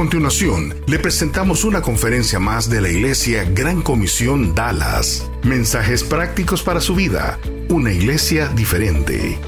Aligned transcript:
A 0.00 0.02
continuación, 0.02 0.74
le 0.86 0.98
presentamos 0.98 1.62
una 1.62 1.82
conferencia 1.82 2.38
más 2.38 2.70
de 2.70 2.80
la 2.80 2.88
Iglesia 2.88 3.44
Gran 3.44 3.82
Comisión 3.82 4.54
Dallas. 4.54 5.30
Mensajes 5.42 6.04
prácticos 6.04 6.62
para 6.62 6.80
su 6.80 6.94
vida. 6.94 7.38
Una 7.68 7.92
iglesia 7.92 8.48
diferente. 8.48 9.38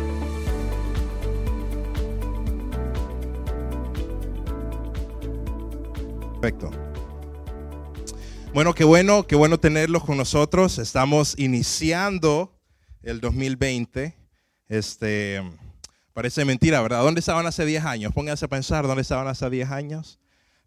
Perfecto. 6.38 6.70
Bueno, 8.52 8.74
qué 8.74 8.84
bueno, 8.84 9.26
qué 9.26 9.34
bueno 9.34 9.58
tenerlos 9.58 10.04
con 10.04 10.18
nosotros. 10.18 10.78
Estamos 10.78 11.34
iniciando 11.38 12.52
el 13.02 13.22
2020. 13.22 14.14
Este, 14.68 15.42
parece 16.12 16.44
mentira, 16.44 16.82
¿verdad? 16.82 17.00
¿Dónde 17.00 17.20
estaban 17.20 17.46
hace 17.46 17.64
10 17.64 17.86
años? 17.86 18.12
Pónganse 18.12 18.44
a 18.44 18.48
pensar, 18.48 18.86
¿dónde 18.86 19.00
estaban 19.00 19.26
hace 19.28 19.48
10 19.48 19.70
años? 19.70 20.18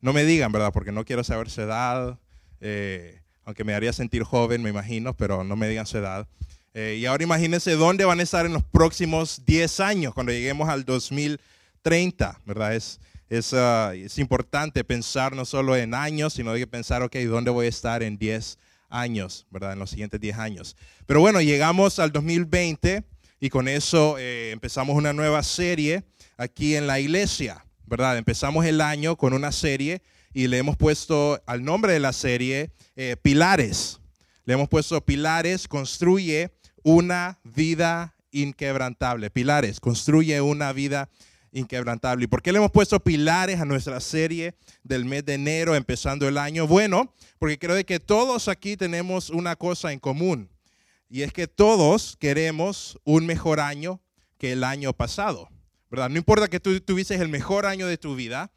No 0.02 0.14
me 0.14 0.24
digan, 0.24 0.52
¿verdad? 0.52 0.72
Porque 0.74 0.92
no 0.92 1.06
quiero 1.06 1.24
saber 1.24 1.50
su 1.50 1.62
edad, 1.62 2.20
eh, 2.62 3.22
aunque 3.44 3.64
me 3.64 3.74
haría 3.74 3.94
sentir 3.94 4.24
joven, 4.24 4.62
me 4.62 4.70
imagino, 4.70 5.16
pero 5.16 5.44
no 5.44 5.56
me 5.56 5.68
digan 5.68 5.86
su 5.86 5.98
edad. 5.98 6.28
Eh, 6.74 6.98
y 7.00 7.06
ahora 7.06 7.24
imagínense 7.24 7.72
dónde 7.76 8.06
van 8.06 8.20
a 8.20 8.24
estar 8.24 8.46
en 8.46 8.54
los 8.54 8.64
próximos 8.64 9.44
10 9.46 9.80
años, 9.80 10.14
cuando 10.14 10.32
lleguemos 10.32 10.68
al 10.68 10.84
2030, 10.84 12.42
¿verdad? 12.46 12.76
Es, 12.76 13.00
es, 13.30 13.54
ah, 13.54 13.94
es 13.96 14.18
importante 14.20 14.84
pensar 14.84 15.36
no 15.36 15.46
solo 15.46 15.76
en 15.76 15.94
años, 15.94 16.34
sino 16.34 16.54
de 16.54 16.60
que 16.60 16.68
pensar, 16.68 17.02
ok, 17.02 17.16
¿dónde 17.28 17.52
voy 17.52 17.68
a 17.68 17.70
estar 17.70 18.04
en 18.04 18.18
10 18.18 18.58
años, 18.90 19.48
¿verdad? 19.50 19.74
En 19.74 19.80
los 19.80 19.90
siguientes 19.90 20.20
10 20.20 20.38
años. 20.38 20.76
Pero 21.06 21.20
bueno, 21.22 21.42
llegamos 21.42 22.00
al 22.00 22.12
2020 22.12 23.04
y 23.40 23.50
con 23.50 23.68
eso 23.68 24.18
eh, 24.18 24.52
empezamos 24.52 24.96
una 24.96 25.14
nueva 25.14 25.44
serie 25.44 26.04
aquí 26.38 26.76
en 26.76 26.88
la 26.88 27.00
iglesia, 27.00 27.66
¿verdad? 27.88 28.18
Empezamos 28.18 28.66
el 28.66 28.82
año 28.82 29.16
con 29.16 29.34
una 29.34 29.52
serie 29.52 30.02
y 30.34 30.48
le 30.48 30.58
hemos 30.58 30.78
puesto 30.78 31.42
al 31.46 31.64
nombre 31.64 31.94
de 31.94 32.00
la 32.00 32.14
serie 32.14 32.72
eh, 32.96 33.16
Pilares. 33.22 34.00
Le 34.46 34.54
hemos 34.54 34.70
puesto 34.70 35.00
Pilares, 35.02 35.68
construye 35.68 36.52
una 36.84 37.40
vida 37.44 38.16
inquebrantable. 38.32 39.30
Pilares, 39.30 39.80
construye 39.80 40.42
una 40.42 40.74
vida 40.74 41.10
inquebrantable. 41.52 42.26
¿Y 42.26 42.28
por 42.28 42.42
qué 42.42 42.52
le 42.52 42.58
hemos 42.58 42.72
puesto 42.72 43.00
pilares 43.00 43.60
a 43.60 43.66
nuestra 43.66 44.00
serie 44.00 44.56
del 44.84 45.06
mes 45.06 45.26
de 45.26 45.36
enero, 45.36 45.74
empezando 45.74 46.28
el 46.28 46.38
año? 46.38 46.68
Bueno, 46.68 47.14
porque 47.40 47.58
creo 47.58 47.84
que 47.86 48.00
todos 48.00 48.48
aquí 48.48 48.78
tenemos 48.78 49.30
una 49.30 49.56
cosa 49.56 49.94
en 49.94 50.00
común. 50.00 50.50
Y 51.10 51.22
es 51.22 51.32
que 51.32 51.48
todos 51.48 52.18
queremos 52.18 53.00
un 53.06 53.26
mejor 53.26 53.60
año 53.60 54.02
que 54.38 54.52
el 54.52 54.64
año 54.64 54.92
pasado. 54.94 55.50
¿Verdad? 55.90 56.10
No 56.10 56.18
importa 56.18 56.48
que 56.48 56.60
tú 56.60 56.80
tuvieses 56.82 57.22
el 57.22 57.30
mejor 57.30 57.66
año 57.66 57.88
de 57.88 57.98
tu 57.98 58.16
vida, 58.16 58.52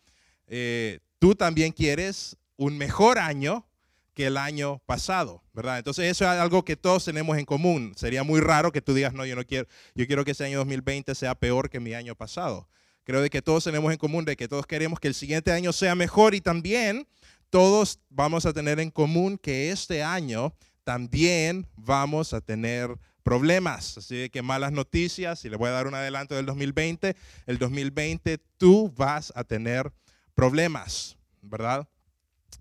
eh, 0.47 1.01
tú 1.19 1.35
también 1.35 1.73
quieres 1.73 2.37
un 2.57 2.77
mejor 2.79 3.19
año 3.19 3.67
que 4.15 4.27
el 4.27 4.37
año 4.37 4.83
pasado, 4.85 5.45
¿verdad? 5.53 5.79
Entonces 5.79 6.11
eso 6.11 6.25
es 6.25 6.31
algo 6.31 6.65
que 6.65 6.75
todos 6.75 7.05
tenemos 7.05 7.39
en 7.39 7.45
común. 7.45 7.93
Sería 7.97 8.25
muy 8.25 8.41
raro 8.41 8.73
que 8.73 8.83
tú 8.83 8.93
digas, 8.93 9.15
no, 9.15 9.25
yo 9.25 9.37
no 9.37 9.45
quiero, 9.45 9.69
yo 9.95 10.07
quiero 10.09 10.25
que 10.25 10.33
ese 10.33 10.45
año 10.45 10.59
2020 10.59 11.15
sea 11.15 11.37
peor 11.37 11.71
que 11.71 11.79
mi 11.79 11.95
año 11.95 12.17
pasado. 12.17 12.69
Creo 13.05 13.23
de 13.23 13.31
que 13.31 13.43
todos 13.43 13.65
tenemos 13.65 13.93
en 13.93 13.99
común 13.99 14.25
de 14.25 14.37
que 14.37 14.49
todos 14.49 14.67
queremos 14.67 14.99
que 14.99 15.09
el 15.09 15.15
siguiente 15.15 15.53
año 15.53 15.73
sea 15.73 15.95
mejor 15.95 16.35
y 16.35 16.41
también 16.41 17.07
todos 17.49 18.01
vamos 18.11 18.45
a 18.45 18.53
tener 18.53 18.81
en 18.81 18.91
común 18.91 19.39
que 19.39 19.71
este 19.71 20.03
año 20.03 20.53
también 20.85 21.67
vamos 21.77 22.35
a 22.35 22.41
tener 22.41 22.91
problemas. 23.29 23.99
Así 23.99 24.31
que 24.31 24.41
malas 24.41 24.73
noticias, 24.73 25.45
y 25.45 25.51
le 25.51 25.59
voy 25.59 25.69
a 25.69 25.73
dar 25.73 25.87
un 25.87 25.95
adelanto 25.95 26.35
del 26.35 26.47
2020, 26.47 27.15
el 27.45 27.59
2020 27.59 28.39
tú 28.57 28.91
vas 28.97 29.35
a 29.37 29.45
tener 29.45 29.93
problemas, 30.35 31.19
¿verdad? 31.43 31.87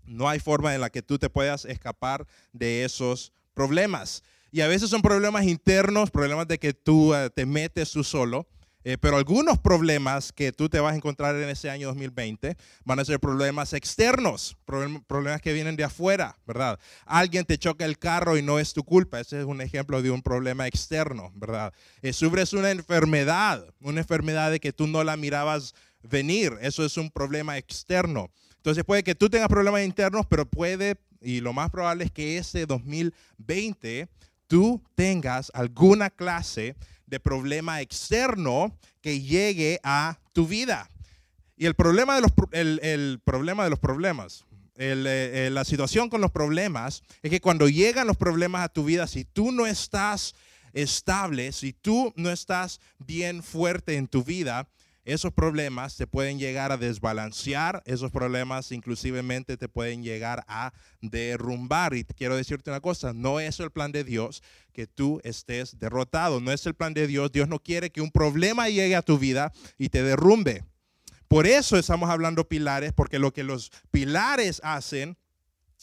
No 0.06 0.27
hay 0.27 0.41
forma 0.41 0.75
en 0.75 0.81
la 0.81 0.89
que 0.89 1.01
tú 1.01 1.17
te 1.17 1.29
puedas 1.29 1.63
escapar 1.63 2.27
de 2.51 2.83
esos 2.83 3.31
problemas. 3.53 4.23
Y 4.51 4.59
a 4.59 4.67
veces 4.67 4.89
son 4.89 5.01
problemas 5.01 5.45
internos, 5.45 6.11
problemas 6.11 6.50
de 6.50 6.57
que 6.57 6.73
tú 6.73 7.16
eh, 7.16 7.29
te 7.29 7.45
metes 7.45 7.94
tú 7.94 8.03
solo. 8.03 8.45
Eh, 8.90 8.98
pero 8.98 9.18
algunos 9.18 9.59
problemas 9.59 10.31
que 10.31 10.53
tú 10.53 10.70
te 10.70 10.80
vas 10.80 10.94
a 10.94 10.96
encontrar 10.96 11.36
en 11.36 11.50
ese 11.50 11.70
año 11.70 11.88
2020 11.88 12.56
van 12.86 13.00
a 13.02 13.03
ser 13.03 13.20
problemas 13.20 13.74
externos, 13.74 14.56
problemas 14.66 15.42
que 15.42 15.52
vienen 15.52 15.75
de 15.75 15.84
afuera, 15.84 16.38
¿verdad? 16.48 16.80
Alguien 17.06 17.44
te 17.44 17.58
choca 17.58 17.84
el 17.84 18.00
carro 18.00 18.38
y 18.38 18.42
no 18.42 18.59
es 18.59 18.72
tu 18.72 18.86
culpa. 18.86 19.20
Ese 19.20 19.42
es 19.42 19.46
un 19.46 19.59
ejemplo 19.59 20.02
de 20.02 20.09
un 20.09 20.22
problema 20.22 20.68
externo, 20.68 21.34
¿verdad? 21.36 21.74
Eh, 22.02 22.14
sufres 22.14 22.53
una 22.53 22.72
enfermedad, 22.72 23.66
una 23.81 24.00
enfermedad 24.00 24.52
de 24.52 24.62
que 24.62 24.72
tú 24.72 24.88
no 24.88 25.04
la 25.04 25.18
mirabas 25.18 25.75
venir. 26.02 26.54
Eso 26.62 26.86
es 26.86 26.96
un 26.96 27.12
problema 27.12 27.58
externo. 27.58 28.31
Entonces 28.56 28.86
puede 28.86 29.04
que 29.04 29.16
tú 29.16 29.30
tengas 29.30 29.50
problemas 29.50 29.84
internos, 29.84 30.25
pero 30.30 30.46
puede, 30.46 30.96
y 31.19 31.42
lo 31.42 31.52
más 31.52 31.72
probable 31.72 32.06
es 32.06 32.12
que 32.12 32.38
ese 32.38 32.66
2020 32.66 34.08
tú 34.48 34.81
tengas 34.96 35.52
alguna 35.54 36.09
clase 36.09 36.78
de 37.07 37.19
problema 37.19 37.81
externo 37.81 38.78
que 39.01 39.22
llegue 39.22 39.79
a 39.84 40.19
tu 40.34 40.45
vida. 40.45 40.90
Y 41.57 41.66
el 41.66 41.73
problema 41.73 42.16
de 42.16 42.22
los, 42.22 42.31
el, 42.51 43.19
problema 43.23 43.63
de 43.63 43.72
los 43.72 43.79
problemas, 43.79 44.45
eh, 44.75 44.94
eh, 45.34 45.50
la 45.51 45.66
situación 45.66 46.09
con 46.09 46.22
los 46.22 46.31
problemas, 46.31 47.01
es 47.23 47.31
que 47.31 47.41
cuando 47.41 47.68
llegan 47.68 48.06
los 48.06 48.18
problemas 48.18 48.63
a 48.63 48.69
tu 48.69 48.84
vida, 48.84 49.07
si 49.07 49.25
tú 49.25 49.51
no 49.51 49.66
estás 49.66 50.35
estable, 50.73 51.51
si 51.53 51.73
tú 51.73 52.13
no 52.16 52.29
estás 52.29 52.79
bien 53.00 53.41
fuerte 53.41 53.95
en 53.95 54.07
tu 54.07 54.24
vida, 54.24 54.68
esos 55.07 55.31
problemas 55.31 55.95
te 55.95 56.06
pueden 56.06 56.38
llegar 56.38 56.73
a 56.73 56.78
desbalancear, 56.78 57.81
esos 57.85 58.12
problemas 58.12 58.73
inclusivemente 58.73 59.56
te 59.56 59.69
pueden 59.69 60.03
llegar 60.03 60.44
a 60.50 60.73
derrumbar. 61.00 61.95
Y 61.95 62.03
quiero 62.03 62.35
decirte 62.35 62.69
una 62.69 62.81
cosa, 62.81 63.13
no 63.13 63.40
es 63.40 63.62
el 63.62 63.72
plan 63.72 63.94
de 63.94 64.03
Dios 64.03 64.44
que 64.73 64.85
tú 64.85 65.22
estés 65.23 65.79
derrotado, 65.79 66.41
no 66.41 66.51
es 66.51 66.66
el 66.66 66.73
plan 66.75 66.94
de 66.94 67.07
Dios. 67.07 67.31
Dios 67.31 67.47
no 67.47 67.59
quiere 67.59 67.90
que 67.90 68.01
un 68.01 68.12
problema 68.12 68.68
llegue 68.68 68.97
a 68.97 69.01
tu 69.01 69.18
vida 69.18 69.53
y 69.78 69.88
te 69.88 70.03
derrumbe. 70.03 70.66
Por 71.29 71.47
eso 71.47 71.78
estamos 71.78 72.09
hablando 72.09 72.50
pilares, 72.50 72.91
porque 72.91 73.18
lo 73.18 73.31
que 73.31 73.44
los 73.44 73.72
pilares 73.91 74.59
hacen 74.62 75.18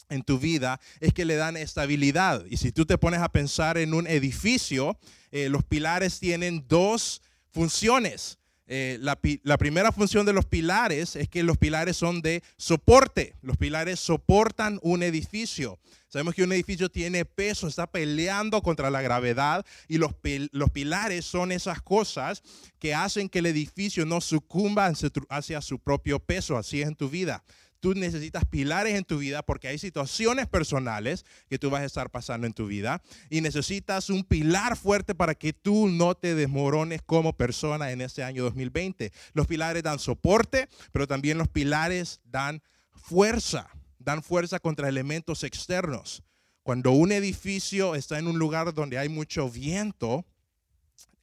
en 0.09 0.21
tu 0.21 0.37
vida 0.37 0.79
es 0.99 1.15
que 1.15 1.25
le 1.25 1.35
dan 1.35 1.57
estabilidad. 1.57 2.45
Y 2.47 2.57
si 2.57 2.71
tú 2.71 2.85
te 2.85 2.99
pones 2.99 3.21
a 3.21 3.29
pensar 3.29 3.79
en 3.79 3.95
un 3.95 4.05
edificio, 4.05 4.99
eh, 5.31 5.49
los 5.49 5.63
pilares 5.63 6.19
tienen 6.19 6.67
dos 6.67 7.23
funciones. 7.49 8.37
Eh, 8.67 8.97
la, 8.99 9.57
primera 9.57 9.91
función 9.91 10.25
de 10.25 10.33
los 10.33 10.45
pilares 10.45 11.15
es 11.15 11.29
que 11.29 11.43
los 11.43 11.57
pilares 11.57 11.97
son 11.97 12.21
de 12.21 12.43
soporte. 12.57 13.35
Los 13.41 13.57
pilares 13.57 13.99
soportan 13.99 14.79
un 14.81 15.03
edificio. 15.03 15.79
Sabemos 16.07 16.33
que 16.33 16.43
un 16.43 16.51
edificio 16.53 16.89
tiene 16.89 17.25
peso, 17.25 17.67
está 17.67 17.87
peleando 17.87 18.61
contra 18.61 18.89
la 18.89 19.01
gravedad 19.01 19.65
y 19.87 19.97
los, 19.97 20.11
los 20.51 20.69
pilares 20.69 21.25
son 21.25 21.51
esas 21.51 21.81
cosas 21.81 22.41
que 22.79 22.93
hacen 22.93 23.29
que 23.29 23.39
el 23.39 23.47
edificio 23.47 24.05
no 24.05 24.21
sucumba 24.21 24.91
hacia 25.29 25.61
su 25.61 25.79
propio 25.79 26.19
peso. 26.19 26.57
Así 26.57 26.81
es 26.81 26.87
en 26.87 26.95
tu 26.95 27.09
vida 27.09 27.43
tú 27.85 27.93
necesitas 27.93 28.45
pilares 28.45 28.95
en 28.95 29.03
tu 29.03 29.19
vida 29.19 29.43
porque 29.43 29.67
hay 29.67 29.77
situaciones 29.77 30.47
personales 30.47 31.23
que 31.47 31.59
tú 31.59 31.69
vas 31.69 31.83
a 31.83 31.85
estar 31.85 32.09
pasando 32.09 32.47
en 32.47 32.53
tu 32.53 32.65
vida 32.65 32.99
y 33.29 33.41
necesitas 33.41 34.09
un 34.09 34.23
pilar 34.23 34.75
fuerte 34.75 35.13
para 35.13 35.35
que 35.35 35.53
tú 35.53 35.87
no 35.87 36.15
te 36.15 36.33
desmorones 36.33 37.03
como 37.03 37.37
persona 37.37 37.91
en 37.91 38.01
este 38.01 38.23
año 38.23 38.41
2020. 38.45 39.11
Los 39.33 39.45
pilares 39.45 39.83
dan 39.83 39.99
soporte, 39.99 40.67
pero 40.91 41.05
también 41.05 41.37
los 41.37 41.47
pilares 41.47 42.21
dan 42.25 42.63
fuerza, 42.91 43.69
dan 43.99 44.23
fuerza 44.23 44.57
contra 44.59 44.89
elementos 44.89 45.43
externos. 45.43 46.23
Cuando 46.63 46.89
un 46.89 47.11
edificio 47.11 47.93
está 47.93 48.17
en 48.17 48.25
un 48.25 48.39
lugar 48.39 48.73
donde 48.73 48.97
hay 48.97 49.09
mucho 49.09 49.47
viento, 49.47 50.25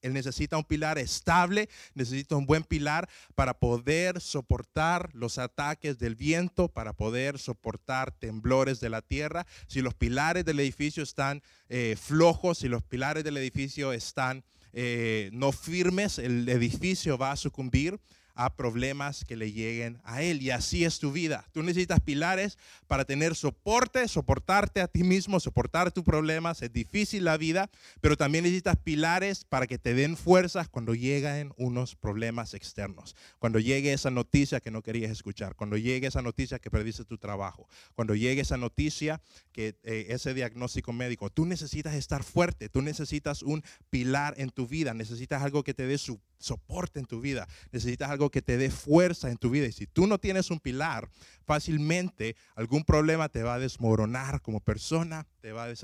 él 0.03 0.13
necesita 0.13 0.57
un 0.57 0.65
pilar 0.65 0.99
estable, 0.99 1.69
necesita 1.95 2.37
un 2.37 2.47
buen 2.47 2.65
pilar 2.65 3.09
para 3.35 3.55
poder 3.55 4.21
soportar 4.21 5.11
los 5.15 5.39
ataques 5.39 5.99
del 5.99 6.17
viento, 6.17 6.69
para 6.69 6.93
poder 6.93 7.39
soportar 7.39 8.13
temblores 8.13 8.81
de 8.81 8.91
la 8.91 9.01
tierra. 9.01 9.47
Si 9.69 9.81
los 9.81 9.95
pilares 9.95 10.45
del 10.45 10.61
edificio 10.61 11.03
están 11.03 11.43
eh, 11.69 11.97
flojos, 12.01 12.59
si 12.59 12.69
los 12.69 12.83
pilares 12.83 13.25
del 13.25 13.37
edificio 13.37 13.93
están 13.93 14.45
eh, 14.73 15.31
no 15.33 15.53
firmes, 15.53 16.19
el 16.19 16.49
edificio 16.49 17.19
va 17.19 17.33
a 17.33 17.37
sucumbir 17.37 18.01
a 18.45 18.57
problemas 18.57 19.25
que 19.25 19.37
le 19.37 19.53
lleguen 19.53 20.01
a 20.05 20.23
Él. 20.23 20.43
Y 20.43 20.51
así 20.51 20.85
es 20.85 20.99
tu 20.99 21.13
vida. 21.13 21.47
Tú 21.53 21.63
necesitas 21.63 22.01
pilares 22.01 22.59
para 22.87 23.05
tener 23.05 23.35
soporte, 23.35 24.09
soportarte 24.09 24.81
a 24.81 24.89
ti 24.89 25.05
mismo, 25.05 25.39
soportar 25.41 25.93
tus 25.93 26.05
problemas. 26.05 26.63
Es 26.63 26.73
difícil 26.73 27.25
la 27.25 27.37
vida, 27.37 27.71
pero 28.01 28.17
también 28.17 28.45
necesitas 28.45 28.77
pilares 28.77 29.45
para 29.45 29.67
que 29.67 29.79
te 29.79 29.95
den 29.95 30.17
fuerzas 30.17 30.69
cuando 30.69 30.95
lleguen 30.95 31.53
unos 31.57 31.95
problemas 31.95 32.55
externos. 32.55 33.15
Cuando 33.39 33.59
llegue 33.59 33.93
esa 33.93 34.11
noticia 34.11 34.61
que 34.61 34.71
no 34.71 34.83
querías 34.83 35.11
escuchar, 35.11 35.55
cuando 35.55 35.77
llegue 35.77 36.09
esa 36.09 36.23
noticia 36.23 36.59
que 36.59 36.71
perdiste 36.71 37.05
tu 37.05 37.19
trabajo, 37.19 37.69
cuando 37.95 38.15
llegue 38.15 38.41
esa 38.41 38.57
noticia 38.57 39.21
que 39.53 39.77
eh, 39.85 40.07
ese 40.09 40.35
diagnóstico 40.35 40.93
médico, 40.93 41.31
tú 41.31 41.47
necesitas 41.47 41.95
estar 41.95 42.25
fuerte, 42.25 42.69
tú 42.69 42.83
necesitas 42.83 43.43
un 43.43 43.63
pilar 43.91 44.35
en 44.37 44.51
tu 44.51 44.67
vida, 44.67 44.95
necesitas 44.95 45.43
algo 45.43 45.63
que 45.63 45.75
te 45.75 45.87
dé 45.87 45.99
su 45.99 46.21
soporte 46.43 47.01
en 47.01 47.07
tu 47.07 47.21
vida, 47.21 47.49
necesitas 47.71 48.11
algo 48.11 48.31
que 48.31 48.43
te 48.43 48.57
dé 48.57 48.71
fuerza 48.71 49.31
en 49.31 49.37
tu 49.37 49.51
vida. 49.51 49.67
Y 49.67 49.73
si 49.73 49.87
tú 49.87 50.07
no 50.07 50.19
tienes 50.19 50.51
un 50.51 50.61
pilar, 50.61 51.09
fácilmente 51.45 52.37
algún 52.55 52.85
problema 52.85 53.29
te 53.29 53.43
va 53.43 53.55
a 53.55 53.59
desmoronar 53.59 54.43
como 54.43 54.61
persona, 54.61 55.27
te 55.41 55.53
va 55.53 55.65
a, 55.65 55.75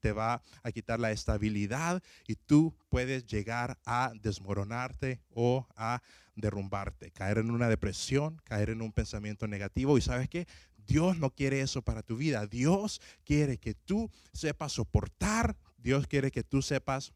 te 0.00 0.12
va 0.12 0.42
a 0.62 0.72
quitar 0.72 1.00
la 1.00 1.12
estabilidad 1.12 2.02
y 2.26 2.36
tú 2.36 2.74
puedes 2.88 3.26
llegar 3.26 3.78
a 3.84 4.12
desmoronarte 4.20 5.20
o 5.30 5.66
a 5.76 6.02
derrumbarte, 6.36 7.10
caer 7.10 7.38
en 7.38 7.50
una 7.50 7.68
depresión, 7.68 8.40
caer 8.44 8.70
en 8.70 8.82
un 8.82 8.92
pensamiento 8.92 9.46
negativo. 9.46 9.98
Y 9.98 10.00
sabes 10.00 10.28
qué? 10.28 10.46
Dios 10.86 11.18
no 11.18 11.30
quiere 11.30 11.60
eso 11.60 11.82
para 11.82 12.02
tu 12.02 12.16
vida. 12.16 12.46
Dios 12.46 13.00
quiere 13.24 13.58
que 13.58 13.74
tú 13.74 14.10
sepas 14.32 14.72
soportar. 14.72 15.56
Dios 15.78 16.06
quiere 16.06 16.30
que 16.30 16.44
tú 16.44 16.62
sepas 16.62 17.12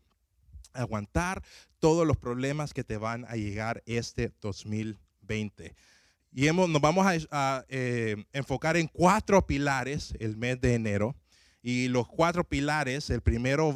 aguantar 0.72 1.42
todos 1.78 2.06
los 2.06 2.16
problemas 2.16 2.74
que 2.74 2.84
te 2.84 2.96
van 2.96 3.24
a 3.28 3.36
llegar 3.36 3.82
este 3.86 4.32
2020. 4.40 5.74
Y 6.32 6.46
hemos, 6.46 6.68
nos 6.68 6.80
vamos 6.80 7.06
a, 7.30 7.64
eh, 7.68 8.24
enfocar 8.32 8.76
en 8.76 8.88
cuatro 8.88 9.46
pilares 9.46 10.14
el 10.20 10.36
mes 10.36 10.60
de 10.60 10.74
enero. 10.74 11.16
Y 11.62 11.88
los 11.88 12.06
cuatro 12.06 12.44
pilares, 12.44 13.10
el 13.10 13.20
primero 13.20 13.74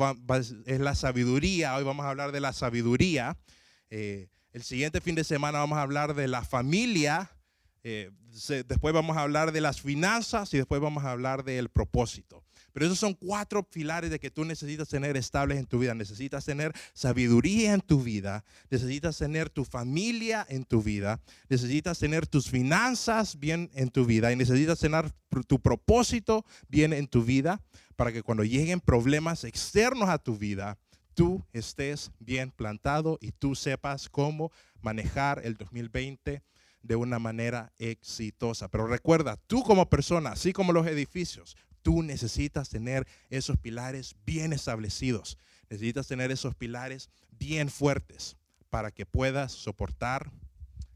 es 0.66 0.80
la 0.80 0.94
sabiduría. 0.94 1.74
Hoy 1.76 1.84
vamos 1.84 2.06
a 2.06 2.10
hablar 2.10 2.30
de 2.32 2.40
la 2.40 2.52
sabiduría. 2.52 3.36
Eh, 3.90 4.28
el 4.52 4.62
siguiente 4.62 5.00
fin 5.00 5.14
de 5.14 5.24
semana 5.24 5.58
vamos 5.58 5.78
a 5.78 5.82
hablar 5.82 6.14
de 6.14 6.28
la 6.28 6.44
familia. 6.44 7.30
Eh, 7.82 8.10
después 8.66 8.94
vamos 8.94 9.16
a 9.16 9.22
hablar 9.22 9.50
de 9.50 9.60
las 9.60 9.80
finanzas 9.80 10.54
y 10.54 10.58
después 10.58 10.80
vamos 10.80 11.04
a 11.04 11.10
hablar 11.10 11.42
del 11.42 11.68
propósito. 11.68 12.44
Pero 12.72 12.86
esos 12.86 12.98
son 12.98 13.14
cuatro 13.14 13.62
pilares 13.62 14.10
de 14.10 14.18
que 14.18 14.30
tú 14.30 14.44
necesitas 14.44 14.88
tener 14.88 15.16
estables 15.16 15.58
en 15.58 15.66
tu 15.66 15.78
vida. 15.78 15.94
Necesitas 15.94 16.44
tener 16.44 16.72
sabiduría 16.94 17.74
en 17.74 17.80
tu 17.80 18.02
vida. 18.02 18.44
Necesitas 18.70 19.18
tener 19.18 19.50
tu 19.50 19.64
familia 19.64 20.46
en 20.48 20.64
tu 20.64 20.82
vida. 20.82 21.20
Necesitas 21.48 21.98
tener 21.98 22.26
tus 22.26 22.48
finanzas 22.48 23.38
bien 23.38 23.70
en 23.74 23.90
tu 23.90 24.06
vida. 24.06 24.32
Y 24.32 24.36
necesitas 24.36 24.78
tener 24.78 25.10
tu 25.46 25.60
propósito 25.60 26.44
bien 26.68 26.92
en 26.92 27.06
tu 27.06 27.22
vida 27.22 27.60
para 27.96 28.12
que 28.12 28.22
cuando 28.22 28.44
lleguen 28.44 28.80
problemas 28.80 29.44
externos 29.44 30.08
a 30.08 30.18
tu 30.18 30.36
vida, 30.36 30.78
tú 31.14 31.44
estés 31.52 32.10
bien 32.18 32.50
plantado 32.50 33.18
y 33.20 33.32
tú 33.32 33.54
sepas 33.54 34.08
cómo 34.08 34.50
manejar 34.80 35.40
el 35.44 35.56
2020 35.56 36.42
de 36.82 36.96
una 36.96 37.18
manera 37.18 37.72
exitosa. 37.78 38.68
Pero 38.68 38.86
recuerda, 38.86 39.36
tú 39.46 39.62
como 39.62 39.88
persona, 39.88 40.32
así 40.32 40.52
como 40.52 40.72
los 40.72 40.86
edificios, 40.86 41.56
tú 41.82 42.02
necesitas 42.02 42.68
tener 42.68 43.06
esos 43.30 43.58
pilares 43.58 44.16
bien 44.24 44.52
establecidos. 44.52 45.38
Necesitas 45.68 46.06
tener 46.06 46.30
esos 46.30 46.54
pilares 46.54 47.10
bien 47.30 47.68
fuertes 47.68 48.36
para 48.70 48.90
que 48.90 49.06
puedas 49.06 49.52
soportar 49.52 50.32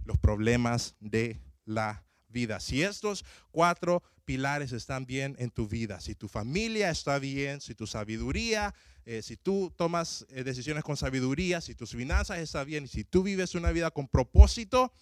los 0.04 0.18
problemas 0.18 0.94
de 1.00 1.40
la 1.64 2.04
vida. 2.28 2.60
Si 2.60 2.82
estos 2.82 3.24
cuatro 3.50 4.02
pilares 4.24 4.72
están 4.72 5.06
bien 5.06 5.36
en 5.38 5.50
tu 5.50 5.68
vida, 5.68 6.00
si 6.00 6.14
tu 6.14 6.28
familia 6.28 6.90
está 6.90 7.18
bien, 7.18 7.60
si 7.60 7.74
tu 7.74 7.86
sabiduría, 7.86 8.74
eh, 9.04 9.22
si 9.22 9.36
tú 9.36 9.72
tomas 9.76 10.26
eh, 10.30 10.42
decisiones 10.42 10.84
con 10.84 10.96
sabiduría, 10.96 11.60
si 11.60 11.74
tus 11.74 11.90
finanzas 11.90 12.38
están 12.38 12.66
bien 12.66 12.84
y 12.84 12.88
si 12.88 13.04
tú 13.04 13.22
vives 13.22 13.54
una 13.54 13.70
vida 13.70 13.90
con 13.90 14.08
propósito, 14.08 14.92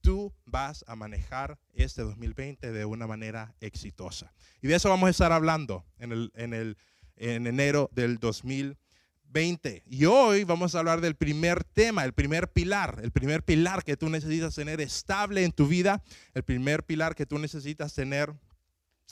tú 0.00 0.32
vas 0.44 0.84
a 0.86 0.96
manejar 0.96 1.58
este 1.74 2.02
2020 2.02 2.72
de 2.72 2.84
una 2.84 3.06
manera 3.06 3.54
exitosa. 3.60 4.32
Y 4.62 4.68
de 4.68 4.76
eso 4.76 4.88
vamos 4.88 5.08
a 5.08 5.10
estar 5.10 5.32
hablando 5.32 5.84
en, 5.98 6.12
el, 6.12 6.32
en, 6.34 6.54
el, 6.54 6.76
en 7.16 7.46
enero 7.46 7.90
del 7.92 8.18
2020. 8.18 9.84
Y 9.86 10.04
hoy 10.06 10.44
vamos 10.44 10.74
a 10.74 10.80
hablar 10.80 11.00
del 11.00 11.16
primer 11.16 11.64
tema, 11.64 12.04
el 12.04 12.12
primer 12.12 12.50
pilar, 12.52 13.00
el 13.02 13.10
primer 13.10 13.44
pilar 13.44 13.84
que 13.84 13.96
tú 13.96 14.08
necesitas 14.08 14.54
tener 14.54 14.80
estable 14.80 15.44
en 15.44 15.52
tu 15.52 15.66
vida, 15.66 16.02
el 16.34 16.42
primer 16.42 16.84
pilar 16.84 17.14
que 17.14 17.26
tú 17.26 17.38
necesitas 17.38 17.94
tener 17.94 18.32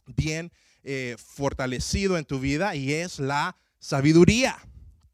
bien 0.07 0.51
eh, 0.85 1.17
fortalecido 1.19 2.17
en 2.17 2.25
tu 2.25 2.41
vida 2.41 2.75
y 2.75 2.93
es 2.93 3.19
la 3.19 3.57
sabiduría. 3.79 4.57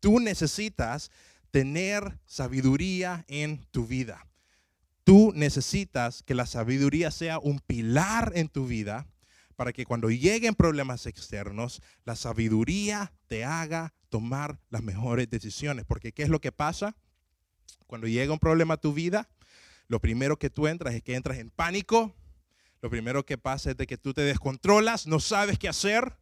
Tú 0.01 0.21
necesitas 0.21 1.11
tener 1.51 2.19
sabiduría 2.27 3.25
en 3.29 3.65
tu 3.71 3.87
vida. 3.87 4.27
Tú 5.05 5.33
necesitas 5.35 6.23
que 6.23 6.35
la 6.35 6.47
sabiduría 6.47 7.11
sea 7.11 7.39
un 7.39 7.61
pilar 7.61 8.33
en 8.35 8.49
tu 8.49 8.67
vida 8.67 9.07
para 9.55 9.73
que 9.73 9.85
cuando 9.85 10.11
lleguen 10.11 10.55
problemas 10.55 11.07
externos, 11.07 11.83
la 12.05 12.17
sabiduría 12.17 13.13
te 13.27 13.45
haga 13.45 13.93
tomar 14.09 14.59
las 14.71 14.83
mejores 14.83 15.29
decisiones. 15.29 15.85
Porque 15.85 16.13
¿qué 16.13 16.23
es 16.23 16.31
lo 16.31 16.41
que 16.41 16.53
pasa? 16.53 16.97
Cuando 17.87 18.07
llega 18.09 18.33
un 18.33 18.39
problema 18.39 18.75
a 18.75 18.81
tu 18.81 18.95
vida, 18.95 19.29
lo 19.89 20.01
primero 20.01 20.39
que 20.39 20.49
tú 20.49 20.67
entras 20.67 20.95
es 20.95 21.03
que 21.03 21.15
entras 21.15 21.39
en 21.39 21.51
pánico. 21.51 22.15
Lo 22.81 22.89
primero 22.89 23.27
que 23.27 23.37
pasa 23.37 23.73
es 23.73 23.77
de 23.77 23.87
que 23.87 23.99
tú 23.99 24.15
te 24.15 24.23
descontrolas, 24.23 25.07
no 25.07 25.21
sabes 25.21 25.59
qué 25.59 25.69
hacer. 25.69 26.17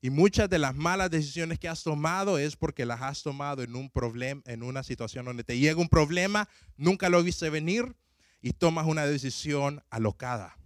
Y 0.00 0.10
muchas 0.10 0.48
de 0.48 0.58
las 0.58 0.74
malas 0.74 1.10
decisiones 1.10 1.58
que 1.58 1.68
has 1.68 1.82
tomado 1.82 2.38
es 2.38 2.56
porque 2.56 2.86
las 2.86 3.02
has 3.02 3.22
tomado 3.22 3.62
en 3.62 3.76
un 3.76 3.90
problema, 3.90 4.42
en 4.46 4.62
una 4.62 4.82
situación 4.82 5.26
donde 5.26 5.44
te 5.44 5.58
llega 5.58 5.80
un 5.80 5.88
problema, 5.88 6.48
nunca 6.76 7.08
lo 7.08 7.22
viste 7.22 7.50
venir 7.50 7.94
y 8.42 8.52
tomas 8.52 8.86
una 8.86 9.06
decisión 9.06 9.82
alocada. 9.88 10.58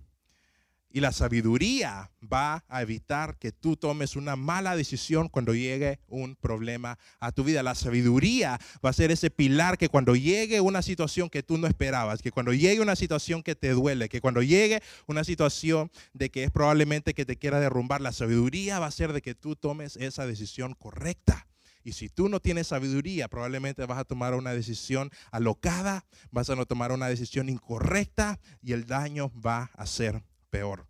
Y 0.96 1.00
la 1.00 1.12
sabiduría 1.12 2.10
va 2.22 2.64
a 2.68 2.80
evitar 2.80 3.36
que 3.36 3.52
tú 3.52 3.76
tomes 3.76 4.16
una 4.16 4.34
mala 4.34 4.74
decisión 4.74 5.28
cuando 5.28 5.52
llegue 5.52 5.98
un 6.08 6.36
problema 6.36 6.98
a 7.20 7.32
tu 7.32 7.44
vida. 7.44 7.62
La 7.62 7.74
sabiduría 7.74 8.58
va 8.82 8.88
a 8.88 8.94
ser 8.94 9.10
ese 9.10 9.28
pilar 9.28 9.76
que 9.76 9.90
cuando 9.90 10.16
llegue 10.16 10.62
una 10.62 10.80
situación 10.80 11.28
que 11.28 11.42
tú 11.42 11.58
no 11.58 11.66
esperabas, 11.66 12.22
que 12.22 12.30
cuando 12.30 12.54
llegue 12.54 12.80
una 12.80 12.96
situación 12.96 13.42
que 13.42 13.54
te 13.54 13.72
duele, 13.72 14.08
que 14.08 14.22
cuando 14.22 14.40
llegue 14.40 14.80
una 15.06 15.22
situación 15.22 15.90
de 16.14 16.30
que 16.30 16.44
es 16.44 16.50
probablemente 16.50 17.12
que 17.12 17.26
te 17.26 17.36
quiera 17.36 17.60
derrumbar, 17.60 18.00
la 18.00 18.12
sabiduría 18.12 18.78
va 18.78 18.86
a 18.86 18.90
ser 18.90 19.12
de 19.12 19.20
que 19.20 19.34
tú 19.34 19.54
tomes 19.54 19.96
esa 19.96 20.26
decisión 20.26 20.72
correcta. 20.72 21.45
Y 21.86 21.92
si 21.92 22.08
tú 22.08 22.28
no 22.28 22.40
tienes 22.40 22.66
sabiduría, 22.66 23.28
probablemente 23.28 23.86
vas 23.86 23.98
a 23.98 24.04
tomar 24.04 24.34
una 24.34 24.52
decisión 24.52 25.08
alocada, 25.30 26.04
vas 26.32 26.50
a 26.50 26.56
no 26.56 26.66
tomar 26.66 26.90
una 26.90 27.06
decisión 27.06 27.48
incorrecta 27.48 28.40
y 28.60 28.72
el 28.72 28.86
daño 28.86 29.30
va 29.40 29.70
a 29.72 29.86
ser 29.86 30.24
peor. 30.50 30.88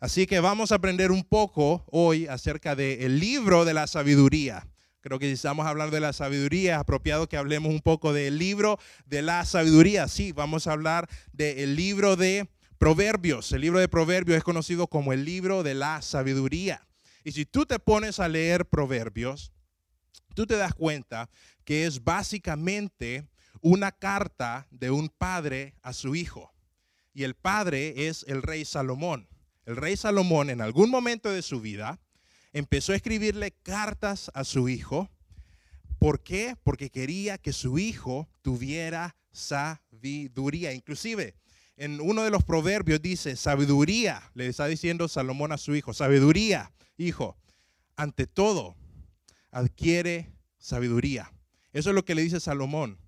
Así 0.00 0.26
que 0.26 0.40
vamos 0.40 0.70
a 0.70 0.74
aprender 0.74 1.12
un 1.12 1.24
poco 1.24 1.86
hoy 1.90 2.26
acerca 2.26 2.76
del 2.76 3.18
libro 3.18 3.64
de 3.64 3.72
la 3.72 3.86
sabiduría. 3.86 4.68
Creo 5.00 5.18
que 5.18 5.28
si 5.28 5.32
estamos 5.32 5.66
hablando 5.66 5.94
de 5.94 6.02
la 6.02 6.12
sabiduría, 6.12 6.74
es 6.74 6.78
apropiado 6.78 7.26
que 7.26 7.38
hablemos 7.38 7.72
un 7.72 7.80
poco 7.80 8.12
del 8.12 8.36
libro 8.38 8.78
de 9.06 9.22
la 9.22 9.46
sabiduría. 9.46 10.08
Sí, 10.08 10.32
vamos 10.32 10.66
a 10.66 10.72
hablar 10.72 11.08
del 11.32 11.74
libro 11.74 12.16
de 12.16 12.50
Proverbios. 12.76 13.50
El 13.52 13.62
libro 13.62 13.80
de 13.80 13.88
Proverbios 13.88 14.36
es 14.36 14.44
conocido 14.44 14.88
como 14.88 15.14
el 15.14 15.24
libro 15.24 15.62
de 15.62 15.72
la 15.72 16.02
sabiduría. 16.02 16.86
Y 17.24 17.32
si 17.32 17.46
tú 17.46 17.64
te 17.64 17.78
pones 17.78 18.20
a 18.20 18.28
leer 18.28 18.66
Proverbios, 18.66 19.54
tú 20.34 20.46
te 20.46 20.56
das 20.56 20.74
cuenta 20.74 21.30
que 21.64 21.86
es 21.86 22.04
básicamente 22.04 23.28
una 23.60 23.92
carta 23.92 24.66
de 24.70 24.90
un 24.90 25.08
padre 25.08 25.74
a 25.82 25.92
su 25.92 26.14
hijo. 26.14 26.52
Y 27.14 27.22
el 27.22 27.34
padre 27.34 28.08
es 28.08 28.24
el 28.28 28.42
rey 28.42 28.64
Salomón. 28.64 29.28
El 29.64 29.76
rey 29.76 29.96
Salomón 29.96 30.50
en 30.50 30.60
algún 30.60 30.90
momento 30.90 31.30
de 31.30 31.42
su 31.42 31.60
vida 31.60 31.98
empezó 32.52 32.92
a 32.92 32.96
escribirle 32.96 33.52
cartas 33.62 34.30
a 34.34 34.44
su 34.44 34.68
hijo. 34.68 35.08
¿Por 35.98 36.22
qué? 36.22 36.56
Porque 36.62 36.90
quería 36.90 37.38
que 37.38 37.52
su 37.52 37.78
hijo 37.78 38.28
tuviera 38.42 39.16
sabiduría. 39.32 40.72
Inclusive 40.72 41.34
en 41.76 42.00
uno 42.00 42.22
de 42.22 42.30
los 42.30 42.44
proverbios 42.44 43.00
dice, 43.00 43.36
sabiduría, 43.36 44.30
le 44.34 44.46
está 44.46 44.66
diciendo 44.66 45.08
Salomón 45.08 45.52
a 45.52 45.58
su 45.58 45.74
hijo, 45.74 45.92
sabiduría, 45.94 46.72
hijo, 46.98 47.36
ante 47.96 48.26
todo 48.26 48.76
adquiere 49.54 50.32
sabiduría. 50.58 51.32
Eso 51.72 51.90
es 51.90 51.94
lo 51.94 52.04
que 52.04 52.14
le 52.14 52.22
dice 52.22 52.40
Salomón. 52.40 52.98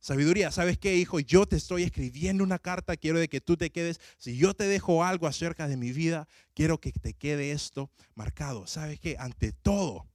Sabiduría, 0.00 0.50
¿sabes 0.50 0.78
qué, 0.78 0.96
hijo? 0.96 1.20
Yo 1.20 1.46
te 1.46 1.54
estoy 1.54 1.84
escribiendo 1.84 2.42
una 2.42 2.58
carta, 2.58 2.96
quiero 2.96 3.20
de 3.20 3.28
que 3.28 3.40
tú 3.40 3.56
te 3.56 3.70
quedes. 3.70 4.00
Si 4.18 4.36
yo 4.36 4.52
te 4.52 4.64
dejo 4.64 5.04
algo 5.04 5.28
acerca 5.28 5.68
de 5.68 5.76
mi 5.76 5.92
vida, 5.92 6.26
quiero 6.54 6.80
que 6.80 6.90
te 6.90 7.14
quede 7.14 7.52
esto 7.52 7.88
marcado. 8.16 8.66
¿Sabes 8.66 8.98
qué? 8.98 9.16
Ante 9.18 9.52
todo, 9.52 10.08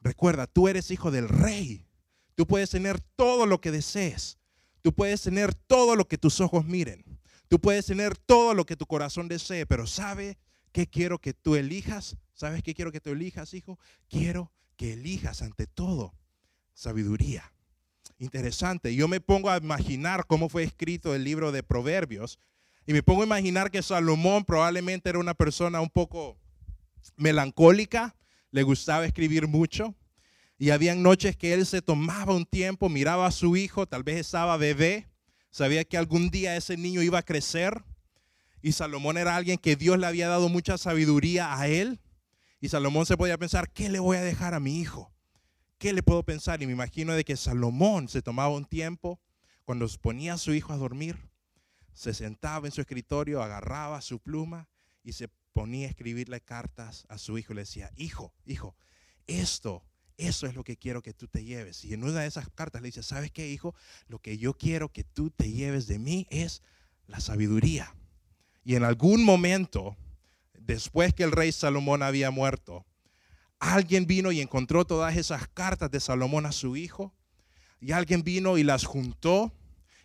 recuerda, 0.00 0.46
tú 0.46 0.68
eres 0.68 0.90
hijo 0.90 1.10
del 1.10 1.28
rey. 1.28 1.86
Tú 2.34 2.46
puedes 2.46 2.70
tener 2.70 2.98
todo 2.98 3.44
lo 3.44 3.60
que 3.60 3.70
desees. 3.70 4.38
Tú 4.80 4.94
puedes 4.94 5.20
tener 5.20 5.54
todo 5.54 5.96
lo 5.96 6.08
que 6.08 6.16
tus 6.16 6.40
ojos 6.40 6.64
miren. 6.64 7.04
Tú 7.48 7.60
puedes 7.60 7.84
tener 7.84 8.16
todo 8.16 8.54
lo 8.54 8.64
que 8.64 8.76
tu 8.76 8.86
corazón 8.86 9.28
desee, 9.28 9.66
pero 9.66 9.86
¿sabe 9.86 10.38
qué 10.72 10.86
quiero 10.86 11.18
que 11.18 11.34
tú 11.34 11.56
elijas? 11.56 12.16
¿Sabes 12.32 12.62
qué 12.62 12.74
quiero 12.74 12.90
que 12.90 13.00
tú 13.00 13.10
elijas, 13.10 13.52
hijo? 13.52 13.78
Quiero 14.08 14.50
que 14.80 14.94
elijas 14.94 15.42
ante 15.42 15.66
todo 15.66 16.14
sabiduría. 16.72 17.52
Interesante. 18.18 18.94
Yo 18.94 19.08
me 19.08 19.20
pongo 19.20 19.50
a 19.50 19.58
imaginar 19.58 20.24
cómo 20.26 20.48
fue 20.48 20.62
escrito 20.62 21.14
el 21.14 21.22
libro 21.22 21.52
de 21.52 21.62
Proverbios 21.62 22.38
y 22.86 22.94
me 22.94 23.02
pongo 23.02 23.20
a 23.20 23.26
imaginar 23.26 23.70
que 23.70 23.82
Salomón 23.82 24.46
probablemente 24.46 25.10
era 25.10 25.18
una 25.18 25.34
persona 25.34 25.82
un 25.82 25.90
poco 25.90 26.38
melancólica, 27.16 28.16
le 28.52 28.62
gustaba 28.62 29.04
escribir 29.04 29.48
mucho. 29.48 29.94
Y 30.56 30.70
habían 30.70 31.02
noches 31.02 31.36
que 31.36 31.52
él 31.52 31.66
se 31.66 31.82
tomaba 31.82 32.32
un 32.32 32.46
tiempo, 32.46 32.88
miraba 32.88 33.26
a 33.26 33.32
su 33.32 33.58
hijo, 33.58 33.84
tal 33.84 34.02
vez 34.02 34.16
estaba 34.16 34.56
bebé, 34.56 35.10
sabía 35.50 35.84
que 35.84 35.98
algún 35.98 36.30
día 36.30 36.56
ese 36.56 36.78
niño 36.78 37.02
iba 37.02 37.18
a 37.18 37.22
crecer. 37.22 37.84
Y 38.62 38.72
Salomón 38.72 39.18
era 39.18 39.36
alguien 39.36 39.58
que 39.58 39.76
Dios 39.76 39.98
le 39.98 40.06
había 40.06 40.28
dado 40.28 40.48
mucha 40.48 40.78
sabiduría 40.78 41.58
a 41.58 41.68
él. 41.68 42.00
Y 42.60 42.68
Salomón 42.68 43.06
se 43.06 43.16
podía 43.16 43.38
pensar, 43.38 43.72
¿qué 43.72 43.88
le 43.88 44.00
voy 44.00 44.18
a 44.18 44.22
dejar 44.22 44.54
a 44.54 44.60
mi 44.60 44.78
hijo? 44.78 45.12
¿Qué 45.78 45.94
le 45.94 46.02
puedo 46.02 46.22
pensar? 46.22 46.62
Y 46.62 46.66
me 46.66 46.72
imagino 46.72 47.14
de 47.14 47.24
que 47.24 47.36
Salomón 47.36 48.08
se 48.08 48.20
tomaba 48.20 48.50
un 48.50 48.66
tiempo 48.66 49.18
cuando 49.64 49.88
ponía 50.00 50.34
a 50.34 50.38
su 50.38 50.52
hijo 50.52 50.72
a 50.72 50.76
dormir, 50.76 51.16
se 51.92 52.12
sentaba 52.12 52.66
en 52.66 52.72
su 52.72 52.80
escritorio, 52.80 53.42
agarraba 53.42 54.00
su 54.02 54.20
pluma 54.20 54.68
y 55.02 55.12
se 55.12 55.28
ponía 55.52 55.86
a 55.86 55.90
escribirle 55.90 56.40
cartas 56.40 57.06
a 57.08 57.18
su 57.18 57.38
hijo. 57.38 57.54
Le 57.54 57.62
decía, 57.62 57.90
hijo, 57.96 58.34
hijo, 58.44 58.76
esto, 59.26 59.84
eso 60.18 60.46
es 60.46 60.54
lo 60.54 60.64
que 60.64 60.76
quiero 60.76 61.02
que 61.02 61.14
tú 61.14 61.28
te 61.28 61.44
lleves. 61.44 61.84
Y 61.84 61.94
en 61.94 62.04
una 62.04 62.20
de 62.20 62.26
esas 62.26 62.50
cartas 62.50 62.82
le 62.82 62.88
dice, 62.88 63.02
¿sabes 63.02 63.30
qué, 63.30 63.48
hijo? 63.48 63.74
Lo 64.06 64.18
que 64.18 64.36
yo 64.38 64.54
quiero 64.54 64.92
que 64.92 65.04
tú 65.04 65.30
te 65.30 65.50
lleves 65.50 65.86
de 65.86 65.98
mí 65.98 66.26
es 66.30 66.62
la 67.06 67.20
sabiduría. 67.20 67.94
Y 68.64 68.74
en 68.74 68.84
algún 68.84 69.24
momento, 69.24 69.96
después 70.60 71.14
que 71.14 71.24
el 71.24 71.32
rey 71.32 71.52
Salomón 71.52 72.02
había 72.02 72.30
muerto, 72.30 72.86
alguien 73.58 74.06
vino 74.06 74.32
y 74.32 74.40
encontró 74.40 74.84
todas 74.84 75.16
esas 75.16 75.48
cartas 75.48 75.90
de 75.90 76.00
Salomón 76.00 76.46
a 76.46 76.52
su 76.52 76.76
hijo. 76.76 77.14
Y 77.80 77.92
alguien 77.92 78.22
vino 78.22 78.58
y 78.58 78.62
las 78.62 78.84
juntó 78.84 79.52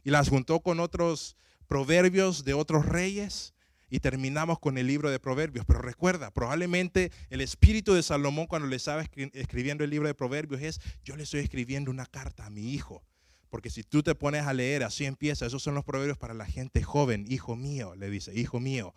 y 0.03 0.11
las 0.11 0.29
juntó 0.29 0.61
con 0.61 0.79
otros 0.79 1.35
proverbios 1.67 2.45
de 2.45 2.53
otros 2.53 2.85
reyes 2.85 3.53
y 3.89 3.99
terminamos 3.99 4.59
con 4.59 4.77
el 4.77 4.87
libro 4.87 5.09
de 5.09 5.19
Proverbios. 5.19 5.65
Pero 5.65 5.81
recuerda, 5.81 6.31
probablemente 6.31 7.11
el 7.29 7.41
espíritu 7.41 7.93
de 7.93 8.03
Salomón 8.03 8.47
cuando 8.47 8.67
le 8.67 8.75
estaba 8.75 9.03
escribiendo 9.33 9.83
el 9.83 9.89
libro 9.89 10.07
de 10.07 10.13
Proverbios 10.13 10.61
es, 10.61 10.79
yo 11.03 11.15
le 11.15 11.23
estoy 11.23 11.41
escribiendo 11.41 11.91
una 11.91 12.05
carta 12.05 12.45
a 12.45 12.49
mi 12.49 12.73
hijo. 12.73 13.03
Porque 13.49 13.69
si 13.69 13.83
tú 13.83 14.03
te 14.03 14.15
pones 14.15 14.43
a 14.43 14.53
leer, 14.53 14.83
así 14.83 15.05
empieza, 15.05 15.45
esos 15.45 15.63
son 15.63 15.75
los 15.75 15.85
proverbios 15.85 16.17
para 16.17 16.33
la 16.33 16.45
gente 16.45 16.83
joven. 16.83 17.25
Hijo 17.29 17.55
mío, 17.55 17.95
le 17.95 18.09
dice, 18.09 18.33
hijo 18.33 18.59
mío, 18.59 18.93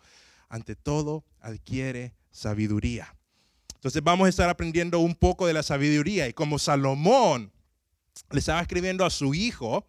ante 0.49 0.75
todo 0.75 1.23
adquiere 1.39 2.13
sabiduría. 2.31 3.15
Entonces 3.75 4.03
vamos 4.03 4.25
a 4.25 4.29
estar 4.29 4.49
aprendiendo 4.49 4.99
un 4.99 5.15
poco 5.15 5.47
de 5.47 5.53
la 5.53 5.63
sabiduría. 5.63 6.27
Y 6.27 6.33
como 6.33 6.59
Salomón 6.59 7.51
le 8.31 8.39
estaba 8.39 8.61
escribiendo 8.61 9.05
a 9.05 9.09
su 9.09 9.33
hijo, 9.33 9.87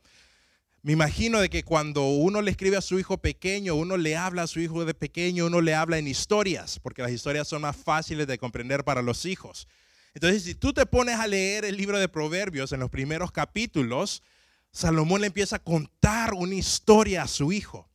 me 0.83 0.93
imagino 0.93 1.41
de 1.41 1.51
que 1.51 1.65
cuando 1.65 2.07
uno 2.09 2.41
le 2.41 2.53
escribe 2.53 2.77
a 2.77 2.83
su 2.83 2.99
hijo 2.99 3.19
pequeño, 3.19 3.75
uno 3.75 3.97
le 3.97 4.17
habla 4.17 4.45
a 4.45 4.47
su 4.47 4.61
hijo 4.61 4.85
de 4.85 4.95
pequeño, 4.95 5.47
uno 5.47 5.61
le 5.61 5.75
habla 5.75 5.99
en 5.99 6.07
historias, 6.07 6.79
porque 6.79 7.03
las 7.03 7.11
historias 7.11 7.49
son 7.49 7.63
más 7.63 7.77
fáciles 7.77 8.27
de 8.27 8.39
comprender 8.39 8.85
para 8.85 9.03
los 9.03 9.27
hijos. 9.27 9.69
Entonces, 10.15 10.45
si 10.45 10.55
tú 10.55 10.73
te 10.73 10.87
pones 10.87 11.17
a 11.17 11.27
leer 11.27 11.65
el 11.65 11.77
libro 11.77 11.99
de 11.99 12.09
Proverbios 12.09 12.73
en 12.73 12.81
los 12.81 12.91
primeros 12.91 13.31
capítulos, 13.31 14.23
Salomón 14.71 15.21
le 15.21 15.27
empieza 15.27 15.57
a 15.57 15.63
contar 15.63 16.33
una 16.33 16.55
historia 16.55 17.25
a 17.25 17.29
su 17.29 17.53
hijo. 17.53 17.90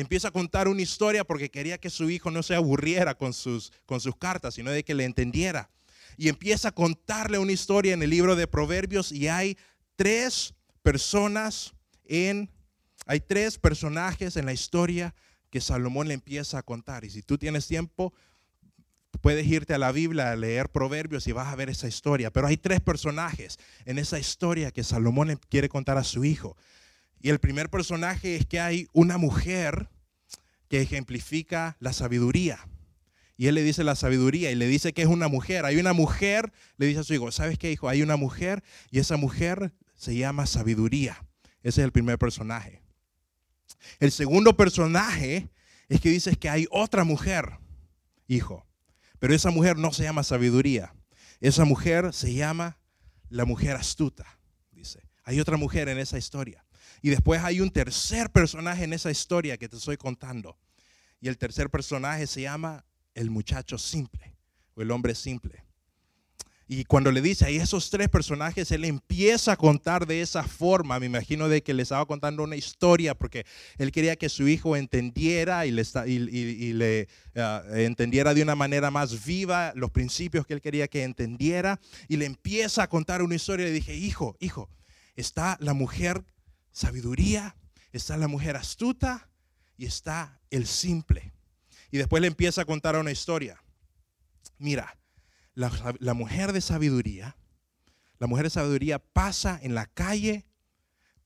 Empieza 0.00 0.28
a 0.28 0.32
contar 0.32 0.68
una 0.68 0.82
historia 0.82 1.24
porque 1.24 1.50
quería 1.50 1.78
que 1.78 1.90
su 1.90 2.10
hijo 2.10 2.30
no 2.30 2.42
se 2.42 2.54
aburriera 2.54 3.14
con 3.16 3.32
sus, 3.32 3.72
con 3.86 4.00
sus 4.00 4.16
cartas, 4.16 4.54
sino 4.54 4.70
de 4.70 4.84
que 4.84 4.94
le 4.94 5.04
entendiera. 5.04 5.70
Y 6.16 6.28
empieza 6.28 6.68
a 6.68 6.72
contarle 6.72 7.38
una 7.38 7.52
historia 7.52 7.94
en 7.94 8.02
el 8.02 8.10
libro 8.10 8.36
de 8.36 8.46
Proverbios 8.46 9.12
y 9.12 9.28
hay 9.28 9.56
tres 9.96 10.54
personas 10.82 11.74
hay 13.06 13.20
tres 13.20 13.58
personajes 13.58 14.36
en 14.36 14.46
la 14.46 14.52
historia 14.52 15.14
que 15.50 15.60
Salomón 15.60 16.08
le 16.08 16.14
empieza 16.14 16.58
a 16.58 16.62
contar. 16.62 17.04
Y 17.04 17.10
si 17.10 17.22
tú 17.22 17.38
tienes 17.38 17.66
tiempo, 17.66 18.12
puedes 19.20 19.46
irte 19.46 19.74
a 19.74 19.78
la 19.78 19.92
Biblia 19.92 20.32
a 20.32 20.36
leer 20.36 20.70
Proverbios 20.70 21.26
y 21.26 21.32
vas 21.32 21.48
a 21.48 21.56
ver 21.56 21.70
esa 21.70 21.88
historia. 21.88 22.30
Pero 22.30 22.46
hay 22.46 22.56
tres 22.56 22.80
personajes 22.80 23.58
en 23.84 23.98
esa 23.98 24.18
historia 24.18 24.70
que 24.70 24.84
Salomón 24.84 25.28
le 25.28 25.36
quiere 25.36 25.68
contar 25.68 25.98
a 25.98 26.04
su 26.04 26.24
hijo. 26.24 26.56
Y 27.20 27.30
el 27.30 27.38
primer 27.38 27.70
personaje 27.70 28.36
es 28.36 28.46
que 28.46 28.60
hay 28.60 28.86
una 28.92 29.18
mujer 29.18 29.88
que 30.68 30.80
ejemplifica 30.80 31.76
la 31.80 31.92
sabiduría. 31.92 32.68
Y 33.36 33.46
él 33.46 33.54
le 33.54 33.62
dice 33.62 33.84
la 33.84 33.94
sabiduría 33.94 34.50
y 34.50 34.56
le 34.56 34.66
dice 34.66 34.92
que 34.92 35.02
es 35.02 35.08
una 35.08 35.28
mujer. 35.28 35.64
Hay 35.64 35.76
una 35.78 35.92
mujer, 35.92 36.52
le 36.76 36.86
dice 36.86 37.00
a 37.00 37.04
su 37.04 37.14
hijo, 37.14 37.30
¿sabes 37.30 37.58
qué, 37.58 37.70
hijo? 37.70 37.88
Hay 37.88 38.02
una 38.02 38.16
mujer 38.16 38.62
y 38.90 38.98
esa 38.98 39.16
mujer 39.16 39.72
se 39.94 40.16
llama 40.16 40.46
sabiduría. 40.46 41.24
Ese 41.62 41.80
es 41.80 41.84
el 41.84 41.92
primer 41.92 42.18
personaje. 42.18 42.82
El 44.00 44.10
segundo 44.10 44.56
personaje 44.56 45.50
es 45.88 46.00
que 46.00 46.10
dices 46.10 46.36
que 46.36 46.48
hay 46.48 46.66
otra 46.70 47.04
mujer, 47.04 47.58
hijo. 48.26 48.66
Pero 49.18 49.34
esa 49.34 49.50
mujer 49.50 49.76
no 49.76 49.92
se 49.92 50.04
llama 50.04 50.22
sabiduría. 50.22 50.94
Esa 51.40 51.64
mujer 51.64 52.12
se 52.12 52.34
llama 52.34 52.78
la 53.28 53.44
mujer 53.44 53.76
astuta, 53.76 54.40
dice. 54.72 55.08
Hay 55.24 55.40
otra 55.40 55.56
mujer 55.56 55.88
en 55.88 55.98
esa 55.98 56.18
historia. 56.18 56.64
Y 57.02 57.10
después 57.10 57.42
hay 57.42 57.60
un 57.60 57.70
tercer 57.70 58.30
personaje 58.30 58.84
en 58.84 58.92
esa 58.92 59.10
historia 59.10 59.56
que 59.56 59.68
te 59.68 59.76
estoy 59.76 59.96
contando. 59.96 60.58
Y 61.20 61.28
el 61.28 61.38
tercer 61.38 61.70
personaje 61.70 62.26
se 62.26 62.42
llama 62.42 62.84
el 63.14 63.30
muchacho 63.30 63.78
simple 63.78 64.36
o 64.74 64.82
el 64.82 64.90
hombre 64.90 65.14
simple. 65.14 65.64
Y 66.70 66.84
cuando 66.84 67.10
le 67.10 67.22
dice 67.22 67.46
a 67.46 67.48
esos 67.48 67.88
tres 67.88 68.10
personajes, 68.10 68.70
él 68.72 68.84
empieza 68.84 69.52
a 69.52 69.56
contar 69.56 70.06
de 70.06 70.20
esa 70.20 70.42
forma. 70.42 71.00
Me 71.00 71.06
imagino 71.06 71.48
de 71.48 71.62
que 71.62 71.72
le 71.72 71.82
estaba 71.82 72.04
contando 72.04 72.44
una 72.44 72.56
historia 72.56 73.14
porque 73.14 73.46
él 73.78 73.90
quería 73.90 74.16
que 74.16 74.28
su 74.28 74.46
hijo 74.46 74.76
entendiera 74.76 75.64
y 75.64 75.70
le, 75.70 77.08
ah, 77.36 77.62
entendiera 77.72 78.34
de 78.34 78.42
una 78.42 78.54
manera 78.54 78.90
más 78.90 79.24
viva 79.24 79.72
los 79.76 79.90
principios 79.90 80.46
que 80.46 80.52
él 80.52 80.60
quería 80.60 80.88
que 80.88 81.04
entendiera. 81.04 81.80
Y 82.06 82.18
le 82.18 82.26
empieza 82.26 82.82
a 82.82 82.88
contar 82.90 83.22
una 83.22 83.34
historia. 83.34 83.64
Le 83.64 83.72
dije, 83.72 83.96
hijo, 83.96 84.36
hijo, 84.38 84.68
está 85.16 85.56
la 85.60 85.72
mujer 85.72 86.22
sabiduría, 86.78 87.56
está 87.92 88.16
la 88.16 88.28
mujer 88.28 88.56
astuta 88.56 89.28
y 89.76 89.86
está 89.86 90.40
el 90.50 90.66
simple. 90.66 91.32
Y 91.90 91.98
después 91.98 92.20
le 92.20 92.28
empieza 92.28 92.62
a 92.62 92.64
contar 92.66 92.96
una 92.96 93.10
historia. 93.10 93.62
Mira, 94.58 94.96
la, 95.54 96.14
mujer 96.14 96.52
de 96.52 96.60
sabiduría, 96.60 97.36
la 98.18 98.28
mujer 98.28 98.44
de 98.44 98.50
sabiduría 98.50 99.00
pasa 99.00 99.58
en 99.60 99.74
la 99.74 99.86
calle 99.86 100.46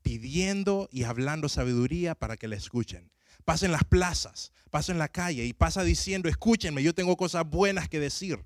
pidiendo 0.01 0.89
y 0.91 1.05
hablando 1.05 1.49
sabiduría 1.49 2.15
para 2.15 2.37
que 2.37 2.49
la 2.49 2.57
escuchen. 2.57 3.11
Pasa 3.45 3.67
en 3.67 3.73
las 3.73 3.85
plazas, 3.85 4.53
pasa 4.71 4.93
en 4.93 4.99
la 4.99 5.09
calle 5.09 5.45
y 5.45 5.53
pasa 5.53 5.83
diciendo, 5.85 6.29
escúchenme, 6.31 6.83
yo 6.83 6.95
tengo 6.95 7.17
cosas 7.17 7.45
buenas 7.47 7.89
que 7.91 8.01
decir. 8.01 8.43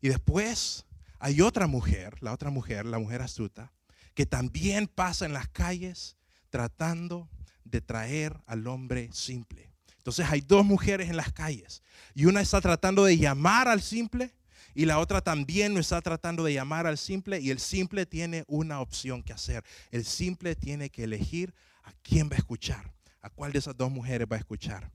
Y 0.00 0.08
después 0.08 0.86
hay 1.18 1.40
otra 1.40 1.66
mujer, 1.66 2.22
la 2.22 2.32
otra 2.32 2.50
mujer, 2.50 2.86
la 2.86 2.98
mujer 2.98 3.20
astuta, 3.20 3.72
que 4.14 4.26
también 4.26 4.86
pasa 4.86 5.26
en 5.26 5.32
las 5.32 5.48
calles 5.48 6.16
tratando 6.50 7.28
de 7.64 7.80
traer 7.80 8.36
al 8.46 8.66
hombre 8.66 9.08
simple. 9.12 9.70
Entonces 9.96 10.26
hay 10.28 10.40
dos 10.40 10.64
mujeres 10.64 11.08
en 11.08 11.16
las 11.16 11.32
calles 11.32 11.82
y 12.14 12.26
una 12.26 12.40
está 12.40 12.60
tratando 12.60 13.04
de 13.04 13.16
llamar 13.16 13.68
al 13.68 13.80
simple 13.80 14.34
y 14.74 14.86
la 14.86 14.98
otra 14.98 15.20
también 15.20 15.76
está 15.76 16.00
tratando 16.00 16.44
de 16.44 16.54
llamar 16.54 16.86
al 16.86 16.98
simple 16.98 17.40
y 17.40 17.50
el 17.50 17.60
simple 17.60 18.06
tiene 18.06 18.44
una 18.48 18.80
opción 18.80 19.22
que 19.22 19.32
hacer. 19.32 19.64
El 19.90 20.04
simple 20.04 20.54
tiene 20.54 20.90
que 20.90 21.04
elegir 21.04 21.54
a 21.84 21.92
quién 22.02 22.28
va 22.28 22.34
a 22.34 22.38
escuchar, 22.38 22.92
a 23.20 23.30
cuál 23.30 23.52
de 23.52 23.58
esas 23.58 23.76
dos 23.76 23.90
mujeres 23.90 24.26
va 24.30 24.36
a 24.36 24.38
escuchar. 24.38 24.90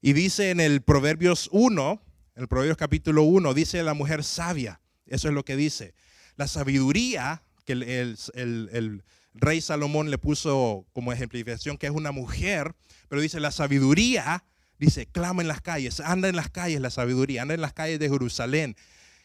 Y 0.00 0.12
dice 0.12 0.50
en 0.50 0.60
el 0.60 0.82
Proverbios 0.82 1.48
1, 1.52 2.00
el 2.36 2.48
Proverbios 2.48 2.76
capítulo 2.76 3.22
1, 3.22 3.54
dice 3.54 3.82
la 3.82 3.94
mujer 3.94 4.24
sabia. 4.24 4.80
Eso 5.06 5.28
es 5.28 5.34
lo 5.34 5.44
que 5.44 5.56
dice. 5.56 5.94
La 6.36 6.48
sabiduría 6.48 7.42
que 7.64 7.72
el 7.72 9.02
rey 9.40 9.60
Salomón 9.60 10.10
le 10.10 10.18
puso 10.18 10.86
como 10.92 11.12
ejemplificación, 11.12 11.76
que 11.78 11.86
es 11.86 11.92
una 11.92 12.12
mujer, 12.12 12.74
pero 13.08 13.20
dice 13.20 13.40
la 13.40 13.50
sabiduría 13.50 14.44
Dice, 14.78 15.06
clama 15.06 15.42
en 15.42 15.48
las 15.48 15.62
calles, 15.62 16.00
anda 16.00 16.28
en 16.28 16.36
las 16.36 16.50
calles 16.50 16.80
la 16.80 16.90
sabiduría, 16.90 17.42
anda 17.42 17.54
en 17.54 17.60
las 17.60 17.72
calles 17.72 17.98
de 17.98 18.10
Jerusalén. 18.10 18.76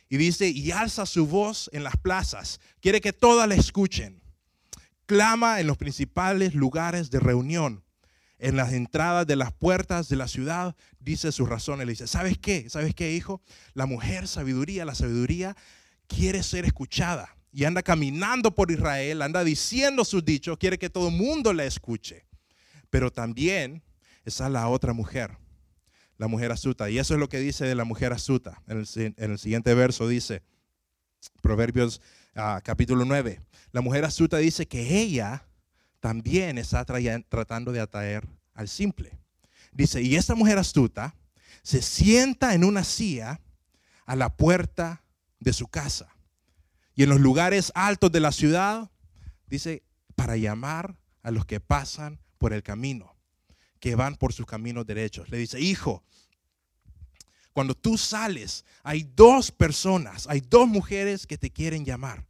Y 0.09 0.17
dice, 0.17 0.49
y 0.49 0.71
alza 0.71 1.05
su 1.05 1.27
voz 1.27 1.69
en 1.73 1.83
las 1.83 1.97
plazas. 1.97 2.59
Quiere 2.79 3.01
que 3.01 3.13
todas 3.13 3.47
la 3.47 3.55
escuchen. 3.55 4.21
Clama 5.05 5.59
en 5.59 5.67
los 5.67 5.77
principales 5.77 6.53
lugares 6.53 7.11
de 7.11 7.19
reunión, 7.19 7.83
en 8.39 8.55
las 8.55 8.71
entradas 8.71 9.27
de 9.27 9.35
las 9.35 9.51
puertas 9.51 10.07
de 10.07 10.15
la 10.15 10.27
ciudad, 10.27 10.75
dice 10.99 11.31
sus 11.33 11.49
razones. 11.49 11.85
Le 11.85 11.93
dice, 11.93 12.07
¿sabes 12.07 12.37
qué? 12.37 12.69
¿Sabes 12.69 12.95
qué, 12.95 13.13
hijo? 13.13 13.41
La 13.73 13.85
mujer 13.85 14.27
sabiduría, 14.27 14.85
la 14.85 14.95
sabiduría 14.95 15.55
quiere 16.07 16.43
ser 16.43 16.63
escuchada. 16.65 17.35
Y 17.51 17.65
anda 17.65 17.83
caminando 17.83 18.55
por 18.55 18.71
Israel, 18.71 19.21
anda 19.21 19.43
diciendo 19.43 20.05
sus 20.05 20.23
dichos, 20.23 20.57
quiere 20.57 20.79
que 20.79 20.89
todo 20.89 21.09
el 21.09 21.15
mundo 21.15 21.53
la 21.53 21.65
escuche. 21.65 22.25
Pero 22.89 23.11
también 23.11 23.83
está 24.23 24.49
la 24.49 24.67
otra 24.67 24.93
mujer, 24.93 25.37
la 26.17 26.27
mujer 26.27 26.51
astuta. 26.51 26.89
Y 26.89 26.97
eso 26.97 27.13
es 27.13 27.19
lo 27.19 27.29
que 27.29 27.39
dice 27.39 27.65
de 27.65 27.75
la 27.75 27.83
mujer 27.83 28.13
astuta. 28.13 28.61
En 28.67 28.77
el, 29.17 29.39
siguiente 29.39 29.73
verso 29.73 30.07
dice, 30.07 30.43
Proverbios 31.41 32.01
ah, 32.35 32.61
capítulo 32.63 33.05
9, 33.05 33.41
la 33.71 33.81
mujer 33.81 34.05
astuta 34.05 34.37
dice 34.37 34.67
que 34.67 34.99
ella 34.99 35.45
también 35.99 36.57
está 36.57 36.85
tratando 36.85 37.71
de 37.71 37.79
atraer 37.79 38.27
al 38.53 38.67
simple. 38.67 39.17
Dice, 39.71 40.01
y 40.01 40.15
esta 40.15 40.35
mujer 40.35 40.57
astuta 40.57 41.15
se 41.63 41.81
sienta 41.81 42.53
en 42.53 42.63
una 42.63 42.83
silla 42.83 43.39
a 44.05 44.15
la 44.15 44.35
puerta 44.35 45.03
de 45.39 45.53
su 45.53 45.67
casa. 45.67 46.10
Y 46.95 47.03
en 47.03 47.09
los 47.09 47.19
lugares 47.19 47.71
altos 47.75 48.11
de 48.11 48.19
la 48.19 48.31
ciudad, 48.31 48.91
dice, 49.47 49.83
para 50.15 50.37
llamar 50.37 50.97
a 51.23 51.31
los 51.31 51.45
que 51.45 51.59
pasan 51.59 52.19
por 52.37 52.53
el 52.53 52.63
camino, 52.63 53.15
que 53.79 53.95
van 53.95 54.15
por 54.15 54.33
sus 54.33 54.45
caminos 54.45 54.85
derechos. 54.85 55.29
Le 55.29 55.37
dice, 55.37 55.59
hijo, 55.59 56.03
cuando 57.53 57.75
tú 57.75 57.97
sales, 57.97 58.65
hay 58.83 59.03
dos 59.15 59.51
personas, 59.51 60.27
hay 60.27 60.41
dos 60.41 60.67
mujeres 60.67 61.27
que 61.27 61.37
te 61.37 61.49
quieren 61.49 61.85
llamar. 61.85 62.25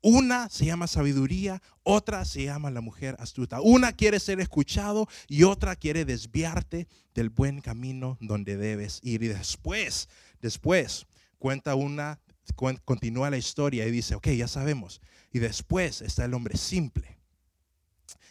Una 0.00 0.48
se 0.48 0.64
llama 0.64 0.86
sabiduría, 0.86 1.60
otra 1.82 2.24
se 2.24 2.44
llama 2.44 2.70
la 2.70 2.80
mujer 2.80 3.16
astuta. 3.18 3.60
Una 3.60 3.92
quiere 3.92 4.20
ser 4.20 4.40
escuchado 4.40 5.08
y 5.26 5.42
otra 5.42 5.74
quiere 5.74 6.04
desviarte 6.04 6.86
del 7.14 7.30
buen 7.30 7.60
camino 7.60 8.16
donde 8.20 8.56
debes 8.56 9.00
ir. 9.02 9.24
Y 9.24 9.28
después, 9.28 10.08
después, 10.40 11.06
cuenta 11.38 11.74
una, 11.74 12.20
continúa 12.54 13.30
la 13.30 13.36
historia 13.36 13.86
y 13.86 13.90
dice, 13.90 14.14
ok, 14.14 14.28
ya 14.28 14.48
sabemos. 14.48 15.00
Y 15.32 15.38
después 15.38 16.02
está 16.02 16.24
el 16.24 16.34
hombre 16.34 16.56
simple. 16.56 17.18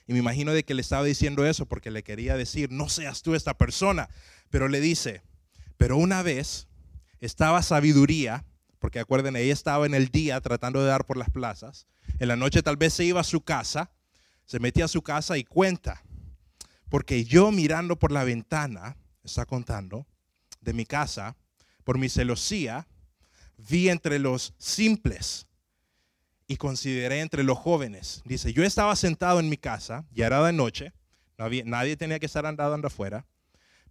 Y 0.07 0.13
me 0.13 0.19
imagino 0.19 0.53
de 0.53 0.63
que 0.63 0.73
le 0.73 0.81
estaba 0.81 1.03
diciendo 1.03 1.45
eso 1.45 1.65
porque 1.65 1.91
le 1.91 2.03
quería 2.03 2.37
decir, 2.37 2.71
no 2.71 2.89
seas 2.89 3.21
tú 3.21 3.35
esta 3.35 3.57
persona. 3.57 4.09
Pero 4.49 4.67
le 4.67 4.79
dice, 4.79 5.21
pero 5.77 5.97
una 5.97 6.23
vez 6.23 6.67
estaba 7.19 7.61
sabiduría 7.61 8.45
porque 8.79 8.99
acuerden, 8.99 9.35
ella 9.35 9.53
estaba 9.53 9.85
en 9.85 9.93
el 9.93 10.09
día 10.09 10.39
tratando 10.41 10.81
de 10.81 10.87
dar 10.87 11.05
por 11.05 11.17
las 11.17 11.29
plazas, 11.29 11.87
en 12.19 12.27
la 12.27 12.35
noche 12.35 12.61
tal 12.61 12.77
vez 12.77 12.93
se 12.93 13.03
iba 13.03 13.21
a 13.21 13.25
su 13.25 13.41
casa, 13.41 13.91
se 14.45 14.59
metía 14.59 14.85
a 14.85 14.89
su 14.89 15.01
casa 15.01 15.37
y 15.37 15.43
cuenta, 15.43 16.03
porque 16.89 17.25
yo 17.25 17.51
mirando 17.51 17.97
por 17.97 18.11
la 18.11 18.23
ventana, 18.23 18.97
está 19.23 19.45
contando, 19.45 20.05
de 20.61 20.73
mi 20.73 20.85
casa, 20.85 21.35
por 21.83 21.97
mi 21.97 22.09
celosía, 22.09 22.87
vi 23.57 23.89
entre 23.89 24.19
los 24.19 24.53
simples 24.57 25.47
y 26.47 26.57
consideré 26.57 27.19
entre 27.19 27.43
los 27.43 27.57
jóvenes. 27.57 28.21
Dice, 28.25 28.53
yo 28.53 28.63
estaba 28.63 28.95
sentado 28.95 29.39
en 29.39 29.49
mi 29.49 29.57
casa, 29.57 30.05
ya 30.11 30.27
era 30.27 30.43
de 30.45 30.53
noche, 30.53 30.93
no 31.37 31.45
había, 31.45 31.63
nadie 31.65 31.97
tenía 31.97 32.19
que 32.19 32.25
estar 32.25 32.45
andando 32.45 32.87
afuera, 32.87 33.25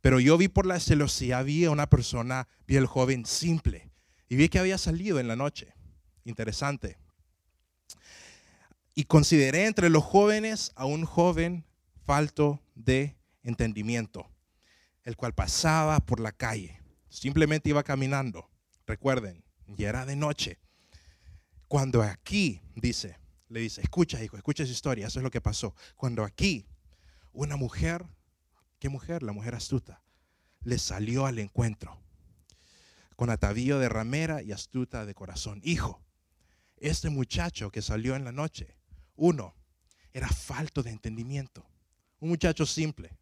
pero 0.01 0.21
yo 0.21 0.39
vi 0.39 0.49
por 0.49 0.67
la 0.67 0.81
celosía, 0.81 1.39
había 1.39 1.71
una 1.71 1.89
persona, 1.89 2.49
vi 2.67 2.77
el 2.77 2.87
joven 2.87 3.27
simple, 3.27 3.91
y 4.29 4.37
vi 4.37 4.49
que 4.49 4.59
había 4.59 4.79
salido 4.79 5.21
en 5.21 5.29
la 5.29 5.37
noche. 5.37 5.75
Interesante. 6.25 6.99
Y 8.95 9.05
consideré 9.05 9.67
entre 9.67 9.91
los 9.91 10.03
jóvenes 10.03 10.73
a 10.75 10.87
un 10.87 11.05
joven 11.05 11.65
falto 12.05 12.61
de 12.75 13.17
entendimiento, 13.43 14.29
el 15.05 15.17
cual 15.17 15.35
pasaba 15.35 16.01
por 16.01 16.19
la 16.19 16.33
calle. 16.33 16.81
Simplemente 17.09 17.71
iba 17.71 17.83
caminando. 17.83 18.49
Recuerden, 18.87 19.45
ya 19.69 19.89
era 19.89 20.07
de 20.07 20.17
noche. 20.17 20.59
Cuando 21.69 22.03
aquí, 22.03 22.61
dice, 22.75 23.19
le 23.49 23.61
dice, 23.61 23.81
escucha, 23.81 24.23
hijo, 24.23 24.37
escucha 24.37 24.63
esa 24.63 24.73
historia, 24.73 25.07
eso 25.07 25.19
es 25.19 25.23
lo 25.23 25.31
que 25.31 25.41
pasó. 25.41 25.75
Cuando 25.97 26.25
aquí 26.25 26.67
una 27.33 27.57
mujer, 27.57 28.05
¿qué 28.79 28.89
mujer? 28.89 29.23
La 29.23 29.33
mujer 29.33 29.55
astuta, 29.55 30.03
le 30.63 30.79
salió 30.79 31.27
al 31.27 31.39
encuentro 31.39 32.01
con 33.17 33.31
atavío 33.31 33.79
de 33.79 33.89
ramera 33.89 34.43
y 34.43 34.53
astuta 34.53 35.07
de 35.07 35.15
corazón. 35.15 35.61
Hijo, 35.65 36.05
este 36.77 37.09
muchacho 37.09 37.71
que 37.71 37.83
salió 37.83 38.15
en 38.15 38.25
la 38.25 38.33
noche, 38.33 38.77
uno, 39.17 39.55
era 40.13 40.29
falto 40.29 40.83
de 40.83 40.91
entendimiento. 40.91 41.67
Un 42.21 42.29
muchacho 42.29 42.67
simple. 42.67 43.17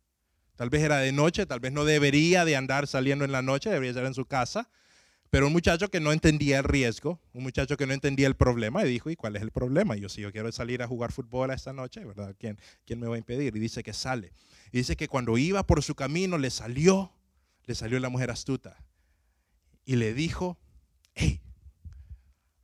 Tal 0.57 0.71
vez 0.71 0.83
era 0.83 0.99
de 0.99 1.13
noche, 1.13 1.47
tal 1.47 1.61
vez 1.61 1.73
no 1.73 1.85
debería 1.85 2.45
de 2.45 2.57
andar 2.57 2.87
saliendo 2.87 3.25
en 3.25 3.33
la 3.33 3.43
noche, 3.43 3.71
debería 3.71 3.91
estar 3.91 4.05
en 4.05 4.15
su 4.15 4.27
casa. 4.27 4.69
Pero 5.31 5.49
un 5.49 5.53
muchacho 5.53 5.91
que 5.91 6.01
no 6.01 6.13
entendía 6.13 6.59
el 6.59 6.65
riesgo, 6.65 7.21
un 7.33 7.43
muchacho 7.43 7.77
que 7.77 7.87
no 7.87 7.93
entendía 7.93 8.27
el 8.27 8.37
problema 8.37 8.85
y 8.85 8.89
dijo, 8.89 9.11
¿y 9.11 9.17
cuál 9.17 9.37
es 9.37 9.43
el 9.43 9.51
problema? 9.51 9.97
Yo 9.97 10.09
si 10.09 10.21
yo 10.21 10.31
quiero 10.31 10.53
salir 10.53 10.83
a 10.83 10.87
jugar 10.87 11.11
fútbol 11.11 11.51
esta 11.51 11.73
noche, 11.73 12.05
¿verdad? 12.05 12.37
¿Quién, 12.39 12.59
¿Quién 12.85 13.01
me 13.01 13.09
va 13.09 13.17
a 13.17 13.19
impedir? 13.19 13.57
Y 13.57 13.59
dice 13.59 13.83
que 13.83 13.93
sale. 13.93 14.33
Y 14.71 14.79
dice 14.79 14.97
que 14.97 15.09
cuando 15.09 15.37
iba 15.37 15.67
por 15.67 15.83
su 15.83 15.95
camino 15.95 16.39
le 16.39 16.51
salió, 16.51 17.13
le 17.65 17.75
salió 17.75 17.99
la 17.99 18.09
mujer 18.09 18.31
astuta 18.31 18.77
y 19.85 19.97
le 19.97 20.15
dijo, 20.15 20.59
hey, 21.15 21.41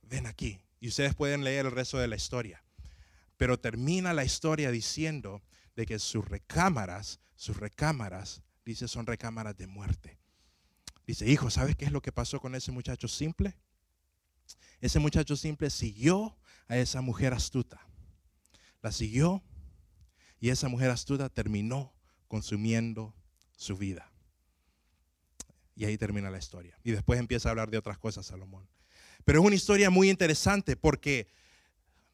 ven 0.03 0.25
aquí. 0.25 0.59
Y 0.79 0.87
ustedes 0.87 1.13
pueden 1.13 1.43
leer 1.43 1.65
el 1.65 1.71
resto 1.71 1.97
de 1.97 2.07
la 2.07 2.15
historia. 2.15 2.63
Pero 3.37 3.59
termina 3.59 4.13
la 4.13 4.23
historia 4.23 4.71
diciendo 4.71 5.41
de 5.75 5.85
que 5.85 5.99
sus 5.99 6.27
recámaras, 6.27 7.19
sus 7.35 7.57
recámaras, 7.57 8.43
dice, 8.65 8.87
son 8.87 9.05
recámaras 9.05 9.57
de 9.57 9.67
muerte. 9.67 10.20
Dice, 11.11 11.27
hijo, 11.27 11.49
¿sabes 11.49 11.75
qué 11.75 11.83
es 11.83 11.91
lo 11.91 12.01
que 12.01 12.13
pasó 12.13 12.39
con 12.39 12.55
ese 12.55 12.71
muchacho 12.71 13.09
simple? 13.09 13.53
Ese 14.79 14.97
muchacho 14.97 15.35
simple 15.35 15.69
siguió 15.69 16.37
a 16.69 16.77
esa 16.77 17.01
mujer 17.01 17.33
astuta. 17.33 17.85
La 18.81 18.93
siguió 18.93 19.43
y 20.39 20.51
esa 20.51 20.69
mujer 20.69 20.89
astuta 20.89 21.27
terminó 21.27 21.93
consumiendo 22.29 23.13
su 23.57 23.75
vida. 23.75 24.09
Y 25.75 25.83
ahí 25.83 25.97
termina 25.97 26.29
la 26.29 26.37
historia. 26.37 26.79
Y 26.81 26.91
después 26.91 27.19
empieza 27.19 27.49
a 27.49 27.51
hablar 27.51 27.69
de 27.69 27.77
otras 27.77 27.97
cosas 27.97 28.27
Salomón. 28.27 28.69
Pero 29.25 29.41
es 29.41 29.45
una 29.45 29.55
historia 29.57 29.89
muy 29.89 30.09
interesante 30.09 30.77
porque 30.77 31.27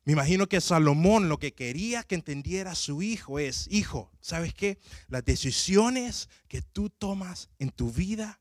me 0.06 0.14
imagino 0.14 0.50
que 0.50 0.60
Salomón 0.60 1.30
lo 1.30 1.38
que 1.38 1.54
quería 1.54 2.02
que 2.02 2.16
entendiera 2.16 2.74
su 2.74 3.04
hijo 3.04 3.38
es, 3.38 3.68
hijo, 3.70 4.12
¿sabes 4.22 4.56
qué? 4.56 4.80
Las 5.08 5.24
decisiones 5.24 6.30
que 6.48 6.64
tú 6.64 6.90
tomas 6.90 7.52
en 7.60 7.70
tu 7.70 7.92
vida 7.92 8.40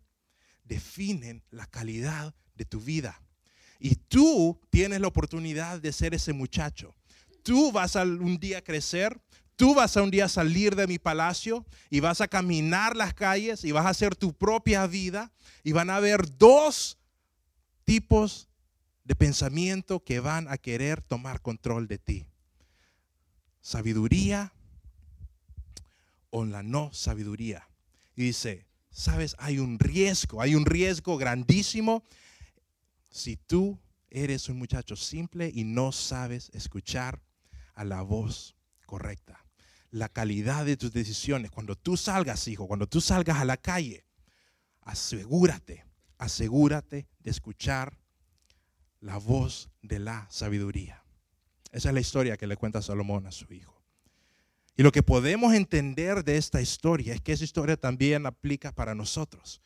definen 0.66 1.42
la 1.50 1.66
calidad 1.66 2.34
de 2.54 2.64
tu 2.64 2.80
vida. 2.80 3.20
Y 3.78 3.94
tú 3.94 4.60
tienes 4.70 5.00
la 5.00 5.08
oportunidad 5.08 5.80
de 5.80 5.92
ser 5.92 6.14
ese 6.14 6.32
muchacho. 6.32 6.94
Tú 7.42 7.72
vas 7.72 7.96
a 7.96 8.02
un 8.02 8.38
día 8.38 8.62
crecer, 8.62 9.20
Tú 9.56 9.74
vas 9.74 9.96
a 9.96 10.02
un 10.02 10.10
día 10.10 10.28
salir 10.28 10.76
de 10.76 10.86
mi 10.86 10.98
palacio 10.98 11.64
y 11.88 12.00
vas 12.00 12.20
a 12.20 12.28
caminar 12.28 12.94
las 12.94 13.14
calles 13.14 13.64
y 13.64 13.72
vas 13.72 13.86
a 13.86 13.90
hacer 13.90 14.14
tu 14.14 14.34
propia 14.34 14.86
vida 14.86 15.32
y 15.64 15.72
van 15.72 15.88
a 15.88 15.96
haber 15.96 16.36
dos 16.36 16.98
tipos 17.84 18.48
de 19.04 19.14
pensamiento 19.14 20.04
que 20.04 20.20
van 20.20 20.46
a 20.48 20.58
querer 20.58 21.00
tomar 21.00 21.40
control 21.40 21.88
de 21.88 21.96
ti. 21.96 22.26
Sabiduría 23.62 24.52
o 26.28 26.44
la 26.44 26.62
no 26.62 26.92
sabiduría. 26.92 27.66
Y 28.14 28.24
dice, 28.24 28.65
sabes, 28.96 29.36
hay 29.38 29.58
un 29.58 29.78
riesgo, 29.78 30.40
hay 30.40 30.54
un 30.54 30.64
riesgo 30.64 31.18
grandísimo 31.18 32.02
si 33.10 33.36
tú 33.36 33.78
eres 34.08 34.48
un 34.48 34.58
muchacho 34.58 34.96
simple 34.96 35.50
y 35.52 35.64
no 35.64 35.92
sabes 35.92 36.50
escuchar 36.54 37.20
a 37.74 37.84
la 37.84 38.00
voz 38.00 38.56
correcta 38.86 39.46
la 39.90 40.08
calidad 40.08 40.64
de 40.64 40.76
tus 40.76 40.92
decisiones. 40.92 41.50
Cuando 41.50 41.76
tú 41.76 41.96
salgas, 41.96 42.48
hijo, 42.48 42.66
cuando 42.66 42.86
tú 42.86 43.00
salgas 43.00 43.38
a 43.38 43.44
la 43.44 43.56
calle, 43.56 44.04
asegúrate, 44.82 45.84
asegúrate 46.18 47.06
de 47.20 47.30
escuchar 47.30 47.98
la 49.00 49.18
voz 49.18 49.70
de 49.82 49.98
la 49.98 50.26
sabiduría. 50.30 51.02
Esa 51.72 51.88
es 51.88 51.94
la 51.94 52.00
historia 52.00 52.36
que 52.36 52.46
le 52.46 52.56
cuenta 52.56 52.82
Salomón 52.82 53.26
a 53.26 53.32
su 53.32 53.52
hijo. 53.52 53.82
Y 54.76 54.82
lo 54.82 54.92
que 54.92 55.02
podemos 55.02 55.54
entender 55.54 56.22
de 56.22 56.36
esta 56.36 56.60
historia 56.60 57.14
es 57.14 57.20
que 57.20 57.32
esa 57.32 57.44
historia 57.44 57.76
también 57.76 58.26
aplica 58.26 58.72
para 58.72 58.94
nosotros. 58.94 59.62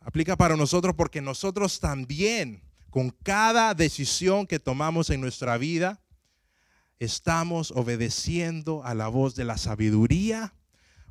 Aplica 0.00 0.36
para 0.36 0.56
nosotros 0.56 0.94
porque 0.94 1.22
nosotros 1.22 1.80
también, 1.80 2.62
con 2.90 3.10
cada 3.10 3.72
decisión 3.74 4.46
que 4.46 4.58
tomamos 4.58 5.08
en 5.08 5.20
nuestra 5.20 5.56
vida, 5.56 6.02
estamos 6.98 7.70
obedeciendo 7.70 8.84
a 8.84 8.94
la 8.94 9.08
voz 9.08 9.34
de 9.34 9.44
la 9.44 9.56
sabiduría 9.56 10.54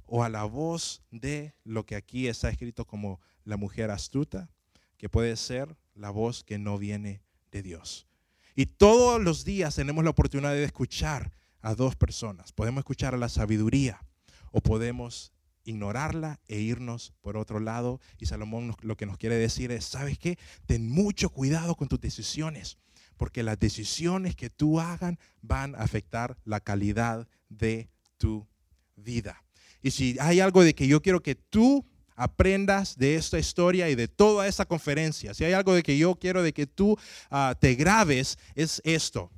o 0.05 0.23
a 0.23 0.29
la 0.29 0.43
voz 0.43 1.01
de 1.09 1.55
lo 1.63 1.85
que 1.85 1.95
aquí 1.95 2.27
está 2.27 2.49
escrito 2.49 2.85
como 2.85 3.19
la 3.45 3.57
mujer 3.57 3.89
astuta, 3.89 4.49
que 4.97 5.09
puede 5.09 5.35
ser 5.37 5.75
la 5.95 6.11
voz 6.11 6.43
que 6.43 6.59
no 6.59 6.77
viene 6.77 7.23
de 7.51 7.63
Dios. 7.63 8.07
Y 8.55 8.67
todos 8.67 9.19
los 9.19 9.43
días 9.43 9.75
tenemos 9.75 10.03
la 10.03 10.11
oportunidad 10.11 10.51
de 10.51 10.63
escuchar 10.63 11.31
a 11.61 11.75
dos 11.75 11.95
personas. 11.95 12.51
Podemos 12.51 12.81
escuchar 12.81 13.13
a 13.13 13.17
la 13.17 13.29
sabiduría 13.29 14.03
o 14.51 14.61
podemos 14.61 15.31
ignorarla 15.63 16.39
e 16.47 16.59
irnos 16.59 17.13
por 17.21 17.37
otro 17.37 17.59
lado. 17.59 17.99
Y 18.19 18.25
Salomón 18.25 18.75
lo 18.81 18.97
que 18.97 19.05
nos 19.05 19.17
quiere 19.17 19.35
decir 19.35 19.71
es, 19.71 19.85
¿sabes 19.85 20.17
qué? 20.17 20.37
Ten 20.65 20.89
mucho 20.89 21.29
cuidado 21.29 21.75
con 21.75 21.87
tus 21.87 21.99
decisiones 21.99 22.77
porque 23.21 23.43
las 23.43 23.59
decisiones 23.59 24.35
que 24.35 24.49
tú 24.49 24.79
hagan 24.79 25.19
van 25.43 25.75
a 25.75 25.83
afectar 25.83 26.39
la 26.43 26.59
calidad 26.59 27.27
de 27.49 27.87
tu 28.17 28.47
vida. 28.95 29.43
Y 29.83 29.91
si 29.91 30.17
hay 30.19 30.39
algo 30.39 30.63
de 30.63 30.73
que 30.73 30.87
yo 30.87 31.03
quiero 31.03 31.21
que 31.21 31.35
tú 31.35 31.85
aprendas 32.15 32.97
de 32.97 33.15
esta 33.15 33.37
historia 33.37 33.89
y 33.89 33.95
de 33.95 34.07
toda 34.07 34.47
esta 34.47 34.65
conferencia, 34.65 35.35
si 35.35 35.43
hay 35.43 35.53
algo 35.53 35.75
de 35.75 35.83
que 35.83 35.99
yo 35.99 36.15
quiero 36.15 36.41
de 36.41 36.51
que 36.51 36.65
tú 36.65 36.97
ah, 37.29 37.55
te 37.61 37.75
grabes, 37.75 38.39
es 38.55 38.81
esto. 38.85 39.29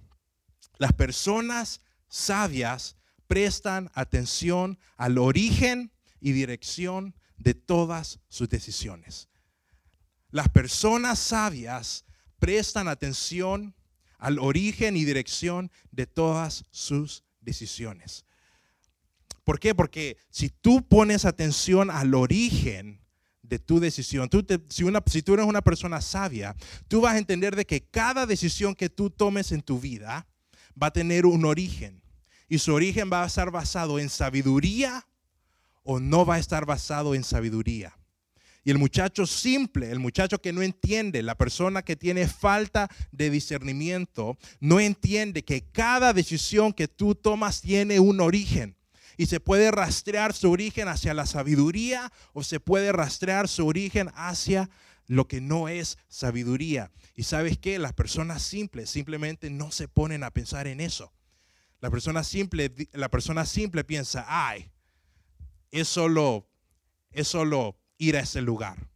Las 0.78 0.94
personas 0.94 1.82
sabias 2.14 2.96
prestan 3.26 3.90
atención 3.96 4.78
al 4.98 5.18
origen 5.18 5.92
y 6.20 6.32
dirección 6.32 7.16
de 7.38 7.56
todas 7.56 8.20
sus 8.30 8.50
decisiones. 8.50 9.30
Las 10.30 10.48
personas 10.50 11.18
sabias 11.18 12.06
prestan 12.38 12.88
atención 12.88 13.74
al 14.20 14.38
origen 14.38 14.96
y 14.96 15.06
dirección 15.06 15.72
de 15.90 16.06
todas 16.06 16.66
sus 16.70 17.24
decisiones. 17.42 18.26
¿Por 19.44 19.60
qué? 19.60 19.74
Porque 19.74 20.18
si 20.30 20.50
tú 20.50 20.88
pones 20.88 21.26
atención 21.26 21.90
al 21.90 22.14
origen 22.14 23.02
de 23.42 23.58
tu 23.58 23.80
decisión, 23.80 24.30
si, 24.70 24.84
una, 24.84 25.02
si 25.08 25.24
tú 25.24 25.34
eres 25.34 25.48
una 25.48 25.64
persona 25.64 26.00
sabia, 26.00 26.56
tú 26.88 27.02
vas 27.02 27.16
a 27.16 27.18
entender 27.18 27.56
de 27.56 27.66
que 27.66 27.82
cada 27.82 28.28
decisión 28.28 28.76
que 28.76 28.90
tú 28.90 29.10
tomes 29.10 29.52
en 29.52 29.64
tu 29.64 29.80
vida 29.80 30.28
va 30.80 30.88
a 30.88 30.94
tener 30.94 31.26
un 31.26 31.44
origen. 31.46 32.03
Y 32.54 32.60
su 32.60 32.72
origen 32.72 33.10
va 33.12 33.24
a 33.24 33.26
estar 33.26 33.50
basado 33.50 33.98
en 33.98 34.10
sabiduría 34.10 35.08
o 35.82 36.00
no 36.00 36.24
va 36.24 36.36
a 36.36 36.38
estar 36.38 36.68
basado 36.68 37.16
en 37.16 37.24
sabiduría. 37.24 37.98
Y 38.64 38.70
el 38.70 38.78
muchacho 38.78 39.26
simple, 39.26 39.90
el 39.90 39.98
muchacho 39.98 40.40
que 40.40 40.54
no 40.54 40.62
entiende, 40.62 41.24
la 41.24 41.34
persona 41.34 41.82
que 41.82 41.96
tiene 41.96 42.28
falta 42.28 42.92
de 43.12 43.32
discernimiento, 43.32 44.38
no 44.60 44.80
entiende 44.80 45.44
que 45.44 45.64
cada 45.72 46.14
decisión 46.14 46.74
que 46.74 46.88
tú 46.88 47.16
tomas 47.16 47.60
tiene 47.60 48.00
un 48.00 48.22
origen. 48.22 48.76
Y 49.18 49.26
se 49.26 49.40
puede 49.40 49.72
rastrear 49.72 50.32
su 50.34 50.52
origen 50.52 50.90
hacia 50.90 51.16
la 51.16 51.26
sabiduría 51.26 52.14
o 52.34 52.44
se 52.44 52.60
puede 52.60 52.92
rastrear 52.92 53.48
su 53.48 53.66
origen 53.66 54.12
hacia 54.14 54.70
lo 55.08 55.28
que 55.28 55.42
no 55.42 55.70
es 55.70 55.98
sabiduría. 56.08 56.92
Y 57.16 57.24
sabes 57.24 57.58
qué, 57.58 57.80
las 57.80 57.94
personas 57.94 58.44
simples 58.44 58.92
simplemente 58.92 59.50
no 59.50 59.72
se 59.72 59.88
ponen 59.88 60.24
a 60.24 60.30
pensar 60.30 60.68
en 60.68 60.82
eso. 60.82 61.12
La 61.84 61.90
persona 61.90 62.24
simple, 62.24 62.74
la 62.94 63.10
persona 63.10 63.46
simple 63.46 63.84
piensa, 63.84 64.26
ay, 64.26 64.72
es 65.70 65.86
solo, 65.86 66.48
es 67.12 67.28
solo 67.28 67.76
ir 67.98 68.16
a 68.16 68.22
ese 68.22 68.42
lugar. 68.42 68.88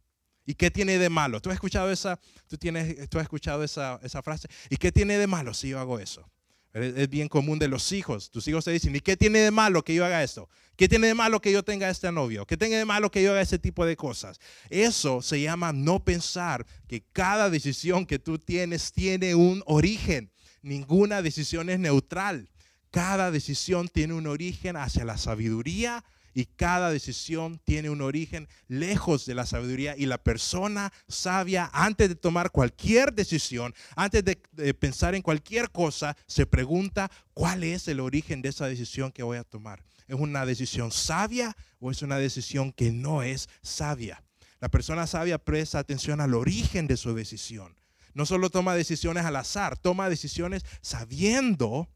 ¿Y 0.46 0.54
qué 0.54 0.70
tiene 0.70 0.96
de 0.96 1.10
malo? 1.10 1.42
¿Tú 1.42 1.50
has 1.50 1.56
escuchado 1.56 1.92
esa, 1.92 2.18
tú 2.46 2.56
tienes, 2.56 3.10
tú 3.10 3.18
has 3.18 3.24
escuchado 3.24 3.62
esa, 3.62 4.00
esa 4.02 4.22
frase? 4.22 4.48
¿Y 4.70 4.78
qué 4.78 4.90
tiene 4.90 5.18
de 5.18 5.26
malo 5.26 5.52
si 5.52 5.68
yo 5.68 5.78
hago 5.78 5.98
eso? 5.98 6.30
Es 6.72 7.10
bien 7.10 7.28
común 7.28 7.58
de 7.58 7.68
los 7.68 7.92
hijos. 7.92 8.30
Tus 8.30 8.48
hijos 8.48 8.64
te 8.64 8.70
dicen, 8.70 8.96
¿y 8.96 9.00
qué 9.00 9.18
tiene 9.18 9.40
de 9.40 9.50
malo 9.50 9.84
que 9.84 9.94
yo 9.94 10.06
haga 10.06 10.22
esto? 10.22 10.48
¿Qué 10.74 10.88
tiene 10.88 11.08
de 11.08 11.14
malo 11.14 11.42
que 11.42 11.52
yo 11.52 11.62
tenga 11.62 11.90
este 11.90 12.10
novio? 12.10 12.46
¿Qué 12.46 12.56
tiene 12.56 12.76
de 12.76 12.86
malo 12.86 13.10
que 13.10 13.22
yo 13.22 13.32
haga 13.32 13.42
ese 13.42 13.58
tipo 13.58 13.84
de 13.84 13.96
cosas? 13.96 14.40
Eso 14.70 15.20
se 15.20 15.42
llama 15.42 15.74
no 15.74 16.02
pensar 16.02 16.64
que 16.86 17.02
cada 17.12 17.50
decisión 17.50 18.06
que 18.06 18.18
tú 18.18 18.38
tienes 18.38 18.92
tiene 18.92 19.34
un 19.34 19.62
origen. 19.66 20.32
Ninguna 20.62 21.20
decisión 21.20 21.68
es 21.68 21.78
neutral. 21.78 22.48
Cada 22.90 23.30
decisión 23.30 23.88
tiene 23.88 24.14
un 24.14 24.26
origen 24.26 24.76
hacia 24.76 25.04
la 25.04 25.18
sabiduría 25.18 26.04
y 26.38 26.46
cada 26.46 26.90
decisión 26.90 27.60
tiene 27.64 27.90
un 27.90 28.00
origen 28.00 28.48
lejos 28.68 29.26
de 29.26 29.34
la 29.34 29.44
sabiduría 29.44 29.96
y 29.96 30.06
la 30.06 30.18
persona 30.18 30.92
sabia 31.08 31.68
antes 31.72 32.08
de 32.08 32.14
tomar 32.14 32.52
cualquier 32.52 33.12
decisión, 33.12 33.74
antes 33.96 34.24
de, 34.24 34.36
pensar 34.74 35.16
en 35.16 35.22
cualquier 35.22 35.70
cosa, 35.70 36.16
se 36.26 36.46
pregunta 36.46 37.10
cuál 37.34 37.64
es 37.64 37.88
el 37.88 37.98
origen 37.98 38.40
de 38.40 38.50
esa 38.50 38.68
decisión 38.68 39.10
que 39.10 39.24
voy 39.24 39.38
a 39.38 39.42
tomar. 39.42 39.82
¿Es 40.06 40.14
una 40.14 40.46
decisión 40.46 40.92
sabia 40.92 41.56
o 41.80 41.90
es 41.90 42.02
una 42.02 42.18
decisión 42.18 42.72
que 42.72 42.92
no 42.92 43.24
es 43.24 43.48
sabia? 43.60 44.22
La 44.60 44.68
persona 44.68 45.08
sabia 45.08 45.38
presta 45.38 45.80
atención 45.80 46.20
al 46.20 46.34
origen 46.34 46.86
de 46.86 46.96
su 46.96 47.14
decisión. 47.14 47.74
No 48.14 48.26
solo 48.26 48.48
toma 48.48 48.74
decisiones 48.74 49.24
al 49.24 49.36
azar, 49.36 49.76
toma 49.76 50.08
decisiones 50.08 50.64
sabiendo 50.82 51.88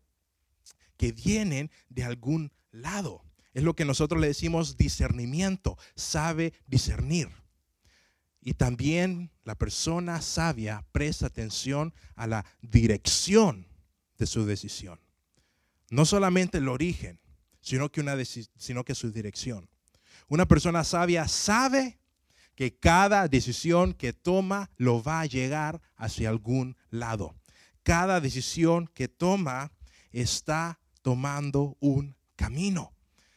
que 1.02 1.10
vienen 1.10 1.68
de 1.88 2.04
algún 2.04 2.52
lado. 2.70 3.24
Es 3.54 3.64
lo 3.64 3.74
que 3.74 3.84
nosotros 3.84 4.20
le 4.20 4.28
decimos 4.28 4.76
discernimiento, 4.76 5.76
sabe 5.96 6.52
discernir. 6.68 7.28
Y 8.40 8.54
también 8.54 9.32
la 9.42 9.56
persona 9.56 10.22
sabia 10.22 10.86
presta 10.92 11.26
atención 11.26 11.92
a 12.14 12.28
la 12.28 12.44
dirección 12.60 13.66
de 14.16 14.26
su 14.26 14.46
decisión. 14.46 15.00
No 15.90 16.04
solamente 16.04 16.58
el 16.58 16.68
origen, 16.68 17.18
sino 17.60 17.90
que, 17.90 18.00
una 18.00 18.14
sino 18.24 18.84
que 18.84 18.94
su 18.94 19.10
dirección. 19.10 19.68
Una 20.28 20.46
persona 20.46 20.84
sabia 20.84 21.26
sabe 21.26 21.98
que 22.54 22.78
cada 22.78 23.26
decisión 23.26 23.92
que 23.92 24.12
toma 24.12 24.70
lo 24.76 25.02
va 25.02 25.22
a 25.22 25.26
llegar 25.26 25.82
hacia 25.96 26.28
algún 26.28 26.76
lado. 26.90 27.34
Cada 27.82 28.20
decisión 28.20 28.86
que 28.94 29.08
toma 29.08 29.72
está 30.12 30.78
tomando 31.02 31.76
un 31.80 32.16
camino 32.36 32.92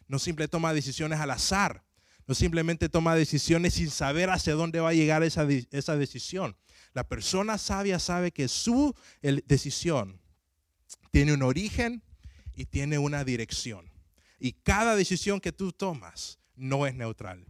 no 0.08 0.20
simplemente 0.20 0.52
toma 0.52 0.74
decisiones 0.74 1.20
al 1.20 1.32
azar, 1.32 1.84
no 2.28 2.36
simplemente 2.36 2.90
toma 2.90 3.16
decisiones 3.16 3.76
sin 3.76 3.90
saber 3.90 4.30
hacia 4.30 4.54
dónde 4.54 4.80
va 4.80 4.90
a 4.90 4.94
llegar 4.94 5.24
esa, 5.24 5.48
esa 5.72 5.96
decisión. 5.96 6.56
La 6.94 7.08
persona 7.08 7.58
sabia 7.58 8.00
sabe 8.00 8.32
que 8.32 8.48
su 8.48 8.96
decisión 9.22 10.22
tiene 11.12 11.34
un 11.34 11.44
origen 11.44 12.04
y 12.56 12.66
tiene 12.66 12.98
una 12.98 13.24
dirección. 13.24 13.92
Y 14.40 14.54
cada 14.54 14.96
decisión 14.96 15.40
que 15.40 15.52
tú 15.52 15.72
tomas 15.72 16.40
no 16.56 16.88
es 16.88 16.96
neutral. 16.96 17.46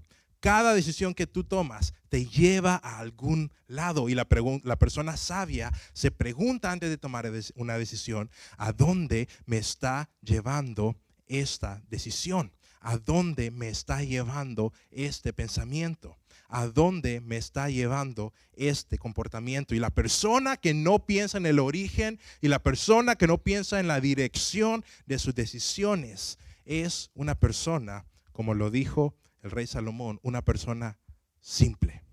Cada 0.45 0.75
decisión 0.75 1.15
que 1.15 1.25
tú 1.25 1.43
tomas 1.43 1.95
te 2.07 2.27
lleva 2.27 2.79
a 2.83 2.99
algún 2.99 3.51
lado. 3.65 4.09
Y 4.09 4.13
la, 4.13 4.25
persona 4.25 5.17
sabia 5.17 5.73
se 5.91 6.11
pregunta 6.11 6.71
antes 6.71 6.91
de 6.91 6.99
tomar 6.99 7.27
una 7.55 7.79
decisión, 7.79 8.29
¿a 8.55 8.71
dónde 8.71 9.27
me 9.47 9.57
está 9.57 10.07
llevando 10.21 10.97
esta 11.25 11.81
decisión? 11.89 12.51
¿A 12.79 12.99
dónde 12.99 13.49
me 13.49 13.69
está 13.69 14.03
llevando 14.03 14.71
este 14.91 15.33
pensamiento? 15.33 16.15
¿A 16.47 16.67
dónde 16.67 17.21
me 17.21 17.37
está 17.37 17.71
llevando 17.71 18.31
este 18.53 18.99
comportamiento? 18.99 19.73
Y 19.73 19.79
la 19.79 19.89
persona 19.89 20.57
que 20.57 20.75
no 20.75 21.07
piensa 21.07 21.39
en 21.39 21.47
el 21.47 21.57
origen 21.57 22.19
y 22.39 22.49
la 22.49 22.61
persona 22.61 23.15
que 23.15 23.25
no 23.25 23.39
piensa 23.39 23.79
en 23.79 23.87
la 23.87 23.99
dirección 23.99 24.85
de 25.07 25.17
sus 25.17 25.33
decisiones 25.33 26.37
es 26.65 27.09
una 27.15 27.33
persona, 27.33 28.05
como 28.31 28.53
lo 28.53 28.69
dijo 28.69 29.15
el 29.45 29.51
rey 29.51 29.67
Salomón, 29.67 30.19
una 30.23 30.43
persona 30.43 30.97
simple, 31.39 32.03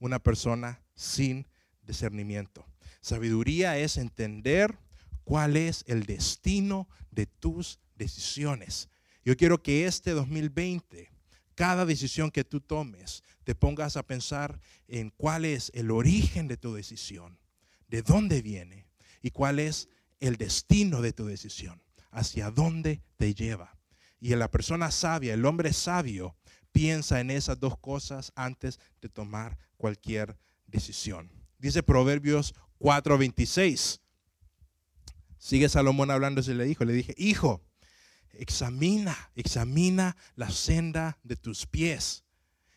una 0.00 0.18
persona 0.18 0.82
sin 0.96 1.46
discernimiento. 1.84 2.66
Sabiduría 3.00 3.78
es 3.78 3.96
entender 3.96 4.76
cuál 5.22 5.56
es 5.56 5.84
el 5.86 6.06
destino 6.06 6.88
de 7.12 7.26
tus 7.26 7.78
decisiones. 7.94 8.88
Yo 9.24 9.36
quiero 9.36 9.62
que 9.62 9.86
este 9.86 10.10
2020, 10.10 11.12
cada 11.54 11.86
decisión 11.86 12.32
que 12.32 12.42
tú 12.42 12.60
tomes, 12.60 13.22
te 13.44 13.54
pongas 13.54 13.96
a 13.96 14.04
pensar 14.04 14.58
en 14.88 15.10
cuál 15.10 15.44
es 15.44 15.70
el 15.74 15.92
origen 15.92 16.48
de 16.48 16.56
tu 16.56 16.74
decisión, 16.74 17.38
de 17.86 18.02
dónde 18.02 18.42
viene 18.42 18.88
y 19.22 19.30
cuál 19.30 19.60
es 19.60 19.88
el 20.18 20.36
destino 20.36 21.00
de 21.00 21.12
tu 21.12 21.26
decisión, 21.26 21.80
hacia 22.10 22.50
dónde 22.50 23.02
te 23.18 23.34
lleva. 23.34 23.78
Y 24.18 24.34
la 24.34 24.50
persona 24.50 24.90
sabia, 24.90 25.34
el 25.34 25.44
hombre 25.44 25.72
sabio, 25.72 26.36
piensa 26.72 27.20
en 27.20 27.30
esas 27.30 27.60
dos 27.60 27.78
cosas 27.78 28.32
antes 28.34 28.80
de 29.00 29.08
tomar 29.08 29.58
cualquier 29.76 30.38
decisión. 30.66 31.30
Dice 31.58 31.82
Proverbios 31.82 32.54
4:26. 32.78 34.00
Sigue 35.38 35.68
Salomón 35.68 36.10
hablando 36.10 36.40
y 36.40 36.54
le 36.54 36.64
dijo, 36.64 36.84
le 36.84 36.92
dije, 36.92 37.14
hijo, 37.16 37.62
examina, 38.32 39.30
examina 39.34 40.16
la 40.36 40.50
senda 40.50 41.18
de 41.22 41.36
tus 41.36 41.66
pies 41.66 42.24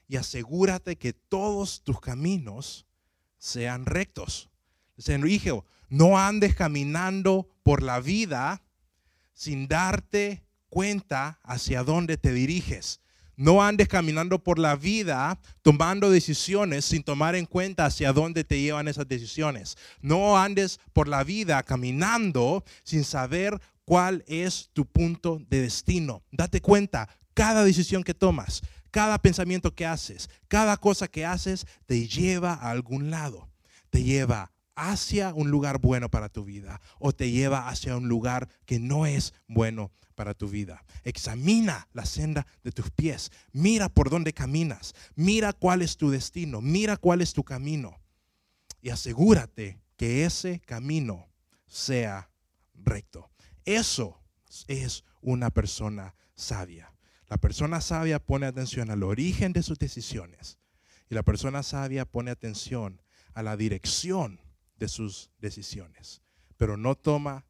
y 0.08 0.17
asegúrate 0.17 0.97
que 0.97 1.13
todos 1.13 1.84
tus 1.84 1.99
caminos 1.99 2.86
sean 3.38 3.86
rectos. 3.86 4.49
Hijo, 5.27 5.65
no 5.89 6.17
andes 6.17 6.55
caminando 6.55 7.47
por 7.63 7.84
la 7.84 7.99
vida 7.99 8.63
sin 9.34 9.67
darte 9.67 10.43
cuenta 10.69 11.39
hacia 11.43 11.84
dónde 11.84 12.17
te 12.17 12.34
diriges. 12.34 13.01
No 13.37 13.61
andes 13.61 13.87
caminando 13.87 14.43
por 14.43 14.59
la 14.59 14.75
vida 14.75 15.39
tomando 15.61 16.09
decisiones 16.09 16.85
sin 16.85 17.03
tomar 17.03 17.35
en 17.35 17.45
cuenta 17.45 17.85
hacia 17.85 18.13
dónde 18.13 18.43
te 18.43 18.61
llevan 18.61 18.87
esas 18.87 19.07
decisiones. 19.07 19.77
No 20.01 20.37
andes 20.37 20.79
por 20.93 21.07
la 21.07 21.23
vida 21.23 21.61
caminando 21.63 22.63
sin 22.83 23.03
saber 23.03 23.59
cuál 23.83 24.23
es 24.27 24.69
tu 24.73 24.85
punto 24.85 25.39
de 25.49 25.61
destino. 25.61 26.23
Date 26.31 26.61
cuenta, 26.61 27.09
cada 27.33 27.63
decisión 27.63 28.03
que 28.03 28.13
tomas, 28.13 28.61
cada 28.91 29.17
pensamiento 29.19 29.75
que 29.75 29.85
haces, 29.85 30.29
cada 30.47 30.77
cosa 30.77 31.07
que 31.07 31.25
haces 31.25 31.67
te 31.85 32.07
lleva 32.07 32.53
a 32.53 32.71
algún 32.71 33.11
lado. 33.11 33.49
Te 33.89 34.03
lleva 34.03 34.54
hacia 34.75 35.33
un 35.33 35.49
lugar 35.49 35.79
bueno 35.79 36.09
para 36.09 36.29
tu 36.29 36.43
vida 36.43 36.81
o 36.99 37.11
te 37.11 37.31
lleva 37.31 37.69
hacia 37.69 37.95
un 37.97 38.07
lugar 38.07 38.49
que 38.65 38.79
no 38.79 39.05
es 39.05 39.33
bueno 39.47 39.91
para 40.15 40.33
tu 40.33 40.47
vida. 40.47 40.83
Examina 41.03 41.88
la 41.93 42.05
senda 42.05 42.47
de 42.63 42.71
tus 42.71 42.89
pies. 42.91 43.31
Mira 43.51 43.89
por 43.89 44.09
dónde 44.09 44.33
caminas. 44.33 44.93
Mira 45.15 45.53
cuál 45.53 45.81
es 45.81 45.97
tu 45.97 46.09
destino. 46.09 46.61
Mira 46.61 46.97
cuál 46.97 47.21
es 47.21 47.33
tu 47.33 47.43
camino. 47.43 47.99
Y 48.81 48.89
asegúrate 48.89 49.81
que 49.97 50.25
ese 50.25 50.59
camino 50.61 51.27
sea 51.67 52.29
recto. 52.73 53.29
Eso 53.65 54.21
es 54.67 55.03
una 55.21 55.49
persona 55.49 56.15
sabia. 56.35 56.93
La 57.27 57.38
persona 57.38 57.81
sabia 57.81 58.19
pone 58.19 58.45
atención 58.45 58.91
al 58.91 59.03
origen 59.03 59.51
de 59.53 59.63
sus 59.63 59.79
decisiones 59.79 60.59
y 61.09 61.15
la 61.15 61.23
persona 61.23 61.63
sabia 61.63 62.05
pone 62.05 62.31
atención 62.31 63.01
a 63.33 63.41
la 63.41 63.57
dirección 63.57 64.39
de 64.77 64.88
sus 64.88 65.29
decisiones, 65.39 66.21
pero 66.57 66.77
no 66.77 66.95
toma 66.95 67.45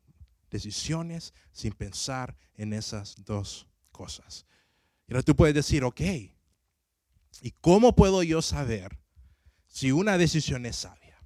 decisiones 0.49 1.33
sin 1.51 1.73
pensar 1.73 2.35
en 2.55 2.73
esas 2.73 3.15
dos 3.25 3.67
cosas. 3.91 4.45
Y 5.07 5.13
ahora 5.13 5.23
tú 5.23 5.35
puedes 5.35 5.55
decir, 5.55 5.83
ok, 5.83 6.01
¿y 7.41 7.51
cómo 7.61 7.95
puedo 7.95 8.23
yo 8.23 8.41
saber 8.41 8.97
si 9.67 9.91
una 9.91 10.17
decisión 10.17 10.65
es 10.65 10.77
sabia? 10.77 11.19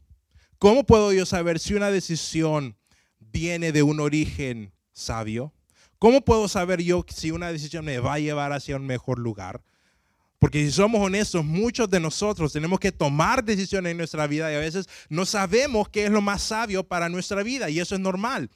¿Cómo 0.57 0.85
puedo 0.85 1.13
yo 1.13 1.25
saber 1.25 1.59
si 1.59 1.73
una 1.73 1.91
decisión 1.91 2.77
viene 3.19 3.71
de 3.71 3.83
un 3.83 3.99
origen 3.99 4.73
sabio? 4.91 5.53
¿Cómo 5.99 6.21
puedo 6.21 6.47
saber 6.47 6.81
yo 6.81 7.05
si 7.07 7.31
una 7.31 7.51
decisión 7.51 7.85
me 7.85 7.99
va 7.99 8.15
a 8.15 8.19
llevar 8.19 8.51
hacia 8.51 8.75
un 8.75 8.85
mejor 8.85 9.19
lugar? 9.19 9.63
Porque 10.39 10.65
si 10.65 10.71
somos 10.71 11.01
honestos, 11.01 11.43
muchos 11.43 11.89
de 11.89 11.99
nosotros 11.99 12.53
tenemos 12.53 12.79
que 12.79 12.93
tomar 12.93 13.43
decisiones 13.43 13.91
en 13.91 13.97
nuestra 13.97 14.25
vida 14.25 14.51
y 14.51 14.55
a 14.55 14.59
veces 14.59 14.87
no 15.09 15.25
sabemos 15.25 15.89
qué 15.89 16.05
es 16.05 16.11
lo 16.11 16.21
más 16.21 16.41
sabio 16.41 16.85
para 16.85 17.09
nuestra 17.09 17.43
vida 17.43 17.69
y 17.69 17.79
eso 17.79 17.95
es 17.95 18.01
normal. 18.01 18.49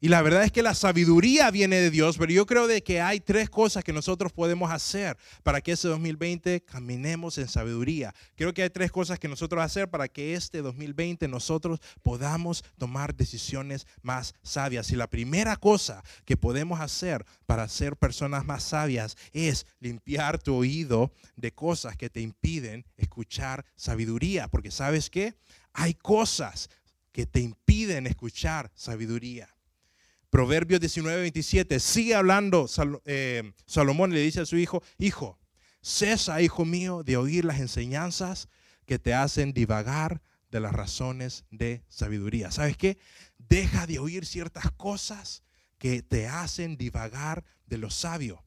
Y 0.00 0.08
la 0.08 0.22
verdad 0.22 0.44
es 0.44 0.52
que 0.52 0.62
la 0.62 0.74
sabiduría 0.74 1.50
viene 1.50 1.80
de 1.80 1.90
Dios, 1.90 2.18
pero 2.18 2.30
yo 2.30 2.46
creo 2.46 2.68
de 2.68 2.84
que 2.84 3.00
hay 3.00 3.18
tres 3.18 3.50
cosas 3.50 3.82
que 3.82 3.92
nosotros 3.92 4.32
podemos 4.32 4.70
hacer 4.70 5.16
para 5.42 5.60
que 5.60 5.72
ese 5.72 5.88
2020 5.88 6.60
caminemos 6.60 7.36
en 7.36 7.48
sabiduría. 7.48 8.14
Creo 8.36 8.54
que 8.54 8.62
hay 8.62 8.70
tres 8.70 8.92
cosas 8.92 9.18
que 9.18 9.26
nosotros 9.26 9.60
hacer 9.60 9.90
para 9.90 10.06
que 10.06 10.34
este 10.34 10.62
2020 10.62 11.26
nosotros 11.26 11.80
podamos 12.04 12.62
tomar 12.78 13.12
decisiones 13.16 13.88
más 14.00 14.36
sabias. 14.40 14.92
Y 14.92 14.94
la 14.94 15.10
primera 15.10 15.56
cosa 15.56 16.04
que 16.24 16.36
podemos 16.36 16.80
hacer 16.80 17.26
para 17.46 17.66
ser 17.66 17.96
personas 17.96 18.44
más 18.44 18.62
sabias 18.62 19.16
es 19.32 19.66
limpiar 19.80 20.40
tu 20.40 20.54
oído 20.54 21.10
de 21.34 21.50
cosas 21.50 21.96
que 21.96 22.08
te 22.08 22.20
impiden 22.20 22.86
escuchar 22.96 23.64
sabiduría. 23.74 24.46
Porque 24.46 24.70
sabes 24.70 25.10
qué? 25.10 25.34
Hay 25.72 25.94
cosas 25.94 26.70
que 27.10 27.26
te 27.26 27.40
impiden 27.40 28.06
escuchar 28.06 28.70
sabiduría. 28.76 29.57
Proverbios 30.30 30.80
19, 30.80 31.22
27, 31.22 31.80
sigue 31.80 32.14
hablando 32.14 32.66
eh, 33.06 33.52
Salomón 33.66 34.12
le 34.12 34.20
dice 34.20 34.40
a 34.40 34.46
su 34.46 34.58
hijo, 34.58 34.82
hijo, 34.98 35.38
cesa, 35.80 36.42
hijo 36.42 36.64
mío, 36.64 37.02
de 37.02 37.16
oír 37.16 37.44
las 37.44 37.60
enseñanzas 37.60 38.48
que 38.84 38.98
te 38.98 39.14
hacen 39.14 39.52
divagar 39.52 40.20
de 40.50 40.60
las 40.60 40.72
razones 40.72 41.44
de 41.50 41.82
sabiduría. 41.88 42.50
¿Sabes 42.50 42.76
qué? 42.76 42.98
Deja 43.38 43.86
de 43.86 43.98
oír 43.98 44.26
ciertas 44.26 44.70
cosas 44.72 45.42
que 45.78 46.02
te 46.02 46.26
hacen 46.26 46.76
divagar 46.76 47.44
de 47.66 47.78
lo 47.78 47.90
sabio. 47.90 48.44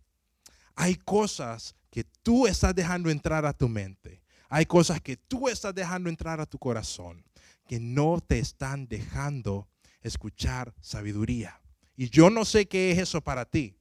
Hay 0.75 0.95
cosas 0.95 1.75
que 1.89 2.03
tú 2.03 2.47
estás 2.47 2.75
dejando 2.75 3.09
entrar 3.09 3.45
a 3.45 3.53
tu 3.53 3.69
mente. 3.69 4.21
Hay 4.49 4.65
cosas 4.65 5.01
que 5.01 5.17
tú 5.17 5.47
estás 5.47 5.73
dejando 5.73 6.09
entrar 6.09 6.41
a 6.41 6.45
tu 6.45 6.57
corazón 6.57 7.23
que 7.67 7.79
no 7.79 8.19
te 8.19 8.39
están 8.39 8.87
dejando 8.87 9.69
escuchar 10.01 10.73
sabiduría. 10.81 11.60
Y 12.01 12.09
yo 12.09 12.31
no 12.31 12.45
sé 12.45 12.67
qué 12.67 12.89
es 12.89 12.97
eso 12.97 13.21
para 13.21 13.45
ti, 13.45 13.75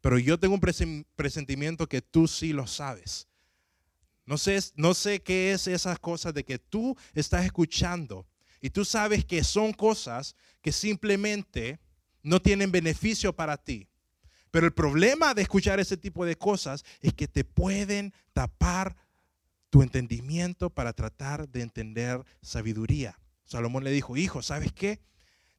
pero 0.00 0.18
yo 0.18 0.40
tengo 0.40 0.54
un 0.54 1.04
presentimiento 1.14 1.86
que 1.86 2.00
tú 2.00 2.26
sí 2.26 2.54
lo 2.54 2.66
sabes. 2.66 3.28
No 4.24 4.38
sé, 4.38 4.58
no 4.76 4.94
sé 4.94 5.20
qué 5.20 5.52
es 5.52 5.66
esas 5.66 5.98
cosas 5.98 6.32
de 6.32 6.44
que 6.44 6.58
tú 6.58 6.96
estás 7.12 7.44
escuchando 7.44 8.26
y 8.62 8.70
tú 8.70 8.86
sabes 8.86 9.26
que 9.26 9.44
son 9.44 9.74
cosas 9.74 10.34
que 10.62 10.72
simplemente 10.72 11.78
no 12.22 12.40
tienen 12.40 12.72
beneficio 12.72 13.36
para 13.36 13.58
ti. 13.58 13.86
Pero 14.50 14.64
el 14.64 14.72
problema 14.72 15.34
de 15.34 15.42
escuchar 15.42 15.78
ese 15.78 15.98
tipo 15.98 16.24
de 16.24 16.36
cosas 16.36 16.86
es 17.02 17.12
que 17.12 17.28
te 17.28 17.44
pueden 17.44 18.14
tapar 18.32 18.96
tu 19.68 19.82
entendimiento 19.82 20.70
para 20.70 20.94
tratar 20.94 21.50
de 21.50 21.60
entender 21.60 22.24
sabiduría. 22.40 23.20
Salomón 23.44 23.84
le 23.84 23.90
dijo, 23.90 24.16
hijo, 24.16 24.40
¿sabes 24.40 24.72
qué? 24.72 25.02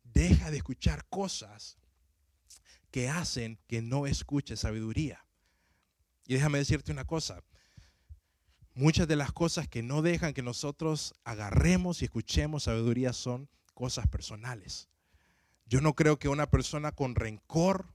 Deja 0.04 0.50
de 0.50 0.58
escuchar 0.58 1.06
cosas 1.08 1.78
que 2.92 3.10
hacen 3.10 3.60
que 3.68 3.82
no 3.82 4.06
escuches 4.06 4.60
sabiduría. 4.60 5.26
Y 6.28 6.36
déjame 6.36 6.60
decirte 6.60 6.92
una 6.92 7.06
cosa, 7.06 7.44
muchas 8.74 9.08
de 9.08 9.16
las 9.16 9.32
cosas 9.32 9.68
que 9.68 9.84
no 9.84 10.02
dejan 10.02 10.34
que 10.34 10.42
nosotros 10.42 11.14
agarremos 11.24 12.02
y 12.02 12.06
escuchemos 12.06 12.64
sabiduría 12.64 13.14
son 13.14 13.50
cosas 13.74 14.08
personales. 14.08 14.90
Yo 15.66 15.82
no 15.82 15.96
creo 15.96 16.20
que 16.20 16.30
una 16.30 16.50
persona 16.50 16.92
con 16.92 17.16
rencor 17.16 17.94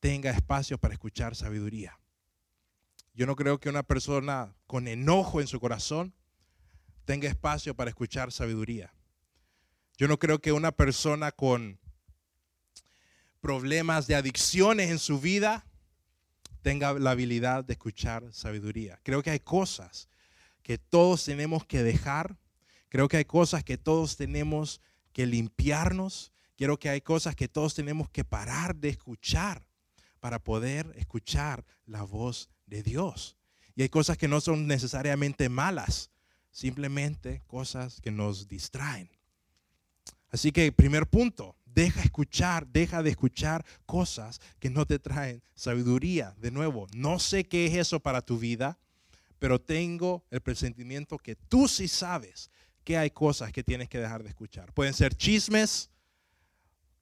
tenga 0.00 0.30
espacio 0.30 0.78
para 0.78 0.94
escuchar 0.94 1.34
sabiduría. 1.36 1.98
Yo 3.14 3.26
no 3.26 3.34
creo 3.34 3.58
que 3.58 3.68
una 3.68 3.82
persona 3.82 4.54
con 4.66 4.88
enojo 4.88 5.40
en 5.40 5.46
su 5.46 5.58
corazón 5.58 6.14
tenga 7.04 7.28
espacio 7.28 7.74
para 7.74 7.90
escuchar 7.90 8.30
sabiduría. 8.30 8.94
Yo 9.96 10.08
no 10.08 10.18
creo 10.18 10.40
que 10.40 10.52
una 10.52 10.72
persona 10.72 11.32
con 11.32 11.80
problemas 13.46 14.08
de 14.08 14.16
adicciones 14.16 14.90
en 14.90 14.98
su 14.98 15.20
vida, 15.20 15.64
tenga 16.62 16.94
la 16.94 17.12
habilidad 17.12 17.62
de 17.62 17.74
escuchar 17.74 18.24
sabiduría. 18.32 18.98
Creo 19.04 19.22
que 19.22 19.30
hay 19.30 19.38
cosas 19.38 20.08
que 20.64 20.78
todos 20.78 21.22
tenemos 21.22 21.64
que 21.64 21.84
dejar. 21.84 22.36
Creo 22.88 23.06
que 23.06 23.18
hay 23.18 23.24
cosas 23.24 23.62
que 23.62 23.78
todos 23.78 24.16
tenemos 24.16 24.80
que 25.12 25.26
limpiarnos. 25.26 26.32
Creo 26.56 26.76
que 26.76 26.88
hay 26.88 27.00
cosas 27.00 27.36
que 27.36 27.46
todos 27.46 27.72
tenemos 27.72 28.10
que 28.10 28.24
parar 28.24 28.74
de 28.74 28.88
escuchar 28.88 29.64
para 30.18 30.40
poder 30.40 30.92
escuchar 30.96 31.64
la 31.84 32.02
voz 32.02 32.50
de 32.66 32.82
Dios. 32.82 33.36
Y 33.76 33.82
hay 33.82 33.88
cosas 33.88 34.18
que 34.18 34.26
no 34.26 34.40
son 34.40 34.66
necesariamente 34.66 35.48
malas, 35.48 36.10
simplemente 36.50 37.42
cosas 37.46 38.00
que 38.00 38.10
nos 38.10 38.48
distraen. 38.48 39.08
Así 40.30 40.50
que 40.50 40.72
primer 40.72 41.06
punto, 41.06 41.54
Deja 41.76 42.00
escuchar, 42.00 42.66
deja 42.66 43.02
de 43.02 43.10
escuchar 43.10 43.62
cosas 43.84 44.40
que 44.58 44.70
no 44.70 44.86
te 44.86 44.98
traen 44.98 45.42
sabiduría. 45.54 46.34
De 46.38 46.50
nuevo, 46.50 46.86
no 46.94 47.18
sé 47.18 47.44
qué 47.44 47.66
es 47.66 47.74
eso 47.74 48.00
para 48.00 48.22
tu 48.22 48.38
vida, 48.38 48.78
pero 49.38 49.60
tengo 49.60 50.24
el 50.30 50.40
presentimiento 50.40 51.18
que 51.18 51.36
tú 51.36 51.68
sí 51.68 51.86
sabes 51.86 52.50
que 52.82 52.96
hay 52.96 53.10
cosas 53.10 53.52
que 53.52 53.62
tienes 53.62 53.90
que 53.90 53.98
dejar 53.98 54.22
de 54.22 54.30
escuchar. 54.30 54.72
Pueden 54.72 54.94
ser 54.94 55.14
chismes, 55.14 55.90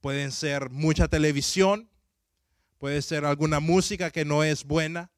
pueden 0.01 0.33
ser 0.33 0.71
mucha 0.71 1.07
televisión, 1.07 1.89
puede 2.79 3.01
ser 3.01 3.25
alguna 3.25 3.61
música 3.61 4.11
que 4.11 4.25
no 4.25 4.43
es 4.43 4.65
buena. 4.65 5.13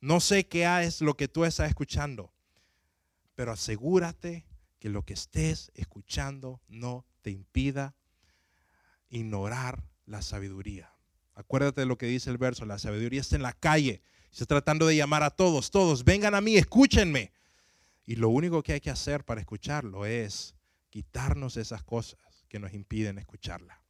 No 0.00 0.20
sé 0.20 0.46
qué 0.46 0.66
es 0.84 1.00
lo 1.00 1.16
que 1.16 1.26
tú 1.26 1.44
estás 1.44 1.68
escuchando, 1.68 2.32
pero 3.34 3.50
asegúrate 3.50 4.46
que 4.78 4.88
lo 4.88 5.02
que 5.02 5.14
estés 5.14 5.72
escuchando 5.74 6.60
no 6.68 7.04
te 7.22 7.32
impida 7.32 7.96
ignorar 9.10 9.84
la 10.06 10.22
sabiduría. 10.22 10.92
Acuérdate 11.34 11.82
de 11.82 11.86
lo 11.86 11.98
que 11.98 12.06
dice 12.06 12.30
el 12.30 12.38
verso, 12.38 12.64
la 12.64 12.78
sabiduría 12.78 13.20
está 13.20 13.36
en 13.36 13.42
la 13.42 13.52
calle, 13.52 14.02
está 14.32 14.46
tratando 14.46 14.86
de 14.86 14.96
llamar 14.96 15.22
a 15.22 15.30
todos, 15.30 15.70
todos, 15.70 16.04
vengan 16.04 16.34
a 16.34 16.40
mí, 16.40 16.56
escúchenme. 16.56 17.32
Y 18.06 18.16
lo 18.16 18.28
único 18.28 18.62
que 18.62 18.72
hay 18.72 18.80
que 18.80 18.90
hacer 18.90 19.24
para 19.24 19.40
escucharlo 19.40 20.06
es 20.06 20.54
quitarnos 20.88 21.56
esas 21.56 21.82
cosas 21.84 22.18
que 22.48 22.58
nos 22.58 22.74
impiden 22.74 23.18
escucharla. 23.18 23.80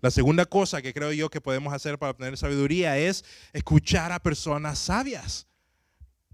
La 0.00 0.10
segunda 0.10 0.44
cosa 0.46 0.82
que 0.82 0.92
creo 0.92 1.12
yo 1.12 1.30
que 1.30 1.40
podemos 1.40 1.72
hacer 1.72 1.98
para 1.98 2.10
obtener 2.10 2.36
sabiduría 2.36 2.98
es 2.98 3.24
escuchar 3.52 4.12
a 4.12 4.22
personas 4.22 4.78
sabias. 4.78 5.46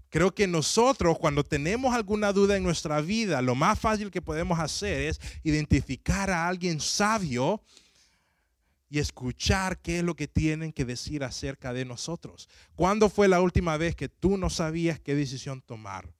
Creo 0.09 0.35
que 0.35 0.45
nosotros 0.45 1.17
cuando 1.19 1.43
tenemos 1.43 1.93
alguna 1.93 2.33
duda 2.33 2.57
en 2.57 2.63
nuestra 2.63 2.99
vida, 2.99 3.41
lo 3.41 3.55
más 3.55 3.79
fácil 3.79 4.11
que 4.11 4.21
podemos 4.21 4.59
hacer 4.59 5.03
es 5.03 5.21
identificar 5.43 6.29
a 6.29 6.49
alguien 6.49 6.81
sabio 6.81 7.61
y 8.91 8.99
escuchar 8.99 9.79
qué 9.79 9.99
es 9.99 10.03
lo 10.03 10.17
que 10.17 10.27
tienen 10.27 10.73
que 10.73 10.83
decir 10.83 11.23
acerca 11.23 11.71
de 11.71 11.85
nosotros. 11.85 12.49
¿Cuándo 12.75 13.07
fue 13.07 13.29
la 13.29 13.39
última 13.39 13.77
vez 13.77 13.95
que 13.95 14.09
tú 14.09 14.37
no 14.37 14.49
sabías 14.49 14.99
qué 14.99 15.15
decisión 15.15 15.61
tomar? 15.61 16.13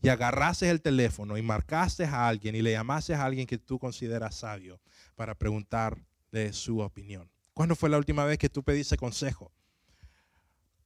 Y 0.00 0.10
agarraste 0.10 0.70
el 0.70 0.80
teléfono 0.80 1.36
y 1.36 1.42
marcaste 1.42 2.04
a 2.04 2.28
alguien 2.28 2.54
y 2.54 2.62
le 2.62 2.70
llamaste 2.70 3.14
a 3.14 3.24
alguien 3.24 3.48
que 3.48 3.58
tú 3.58 3.80
consideras 3.80 4.36
sabio 4.36 4.80
para 5.16 5.34
preguntarle 5.34 6.52
su 6.52 6.78
opinión. 6.78 7.28
¿Cuándo 7.52 7.74
fue 7.74 7.90
la 7.90 7.98
última 7.98 8.24
vez 8.24 8.38
que 8.38 8.48
tú 8.48 8.62
pediste 8.62 8.96
consejo? 8.96 9.50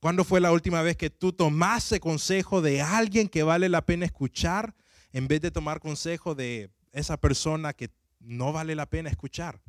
¿Cuándo 0.01 0.25
fue 0.25 0.41
la 0.41 0.51
última 0.51 0.81
vez 0.81 0.97
que 0.97 1.11
tú 1.11 1.35
tomaste 1.35 2.01
consejo 2.01 2.63
de 2.63 2.81
alguien 2.81 3.29
que 3.29 3.43
vale 3.43 3.69
la 3.69 3.85
pena 3.85 4.07
escuchar 4.07 4.75
en 5.13 5.29
vez 5.29 5.43
de 5.43 5.51
tomar 5.51 5.79
consejo 5.79 6.35
de 6.35 6.71
esa 6.93 7.19
persona 7.19 7.75
que 7.75 7.91
no 8.19 8.51
vale 8.55 8.75
la 8.75 8.87
pena 8.87 9.11
escuchar. 9.11 9.61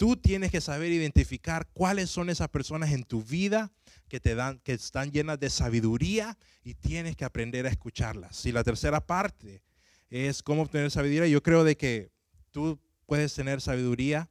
Tú 0.00 0.16
tienes 0.16 0.50
que 0.50 0.62
saber 0.62 0.90
identificar 0.92 1.68
cuáles 1.74 2.08
son 2.08 2.30
esas 2.30 2.48
personas 2.48 2.90
en 2.92 3.04
tu 3.04 3.22
vida 3.22 3.70
que 4.08 4.18
te 4.18 4.34
dan, 4.34 4.58
que 4.60 4.72
están 4.72 5.12
llenas 5.12 5.38
de 5.38 5.50
sabiduría 5.50 6.38
y 6.64 6.72
tienes 6.72 7.16
que 7.16 7.26
aprender 7.26 7.66
a 7.66 7.68
escucharlas. 7.68 8.34
Si 8.34 8.50
la 8.50 8.64
tercera 8.64 9.06
parte 9.06 9.62
es 10.08 10.42
cómo 10.42 10.62
obtener 10.62 10.90
sabiduría, 10.90 11.26
yo 11.26 11.42
creo 11.42 11.64
de 11.64 11.76
que 11.76 12.10
tú 12.50 12.80
puedes 13.04 13.34
tener 13.34 13.60
sabiduría 13.60 14.30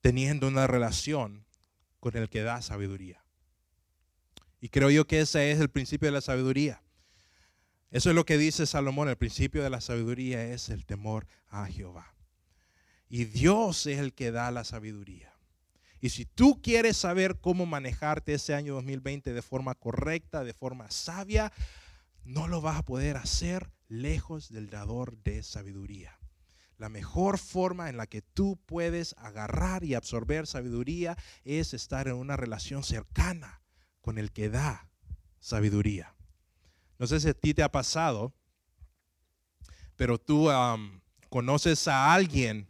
teniendo 0.00 0.46
una 0.46 0.68
relación 0.68 1.44
con 1.98 2.16
el 2.16 2.28
que 2.28 2.42
da 2.42 2.62
sabiduría. 2.62 3.24
Y 4.60 4.68
creo 4.68 4.90
yo 4.90 5.08
que 5.08 5.22
ese 5.22 5.50
es 5.50 5.58
el 5.58 5.70
principio 5.70 6.06
de 6.06 6.12
la 6.12 6.20
sabiduría. 6.20 6.84
Eso 7.90 8.10
es 8.10 8.14
lo 8.14 8.24
que 8.24 8.38
dice 8.38 8.64
Salomón, 8.64 9.08
el 9.08 9.16
principio 9.16 9.64
de 9.64 9.70
la 9.70 9.80
sabiduría 9.80 10.44
es 10.44 10.68
el 10.68 10.86
temor 10.86 11.26
a 11.48 11.66
Jehová. 11.66 12.15
Y 13.08 13.24
Dios 13.24 13.86
es 13.86 13.98
el 13.98 14.12
que 14.12 14.30
da 14.30 14.50
la 14.50 14.64
sabiduría. 14.64 15.32
Y 16.00 16.10
si 16.10 16.24
tú 16.24 16.60
quieres 16.60 16.96
saber 16.96 17.38
cómo 17.40 17.66
manejarte 17.66 18.34
ese 18.34 18.54
año 18.54 18.74
2020 18.74 19.32
de 19.32 19.42
forma 19.42 19.74
correcta, 19.74 20.44
de 20.44 20.52
forma 20.52 20.90
sabia, 20.90 21.52
no 22.24 22.48
lo 22.48 22.60
vas 22.60 22.78
a 22.78 22.82
poder 22.82 23.16
hacer 23.16 23.70
lejos 23.88 24.50
del 24.50 24.68
dador 24.68 25.16
de 25.22 25.42
sabiduría. 25.42 26.18
La 26.78 26.88
mejor 26.88 27.38
forma 27.38 27.88
en 27.88 27.96
la 27.96 28.06
que 28.06 28.20
tú 28.20 28.58
puedes 28.66 29.14
agarrar 29.18 29.82
y 29.84 29.94
absorber 29.94 30.46
sabiduría 30.46 31.16
es 31.44 31.72
estar 31.72 32.08
en 32.08 32.14
una 32.14 32.36
relación 32.36 32.82
cercana 32.82 33.62
con 34.02 34.18
el 34.18 34.30
que 34.30 34.50
da 34.50 34.90
sabiduría. 35.40 36.14
No 36.98 37.06
sé 37.06 37.20
si 37.20 37.28
a 37.28 37.34
ti 37.34 37.54
te 37.54 37.62
ha 37.62 37.70
pasado, 37.70 38.34
pero 39.96 40.18
tú 40.18 40.50
conoces 41.30 41.88
a 41.88 42.12
alguien 42.12 42.68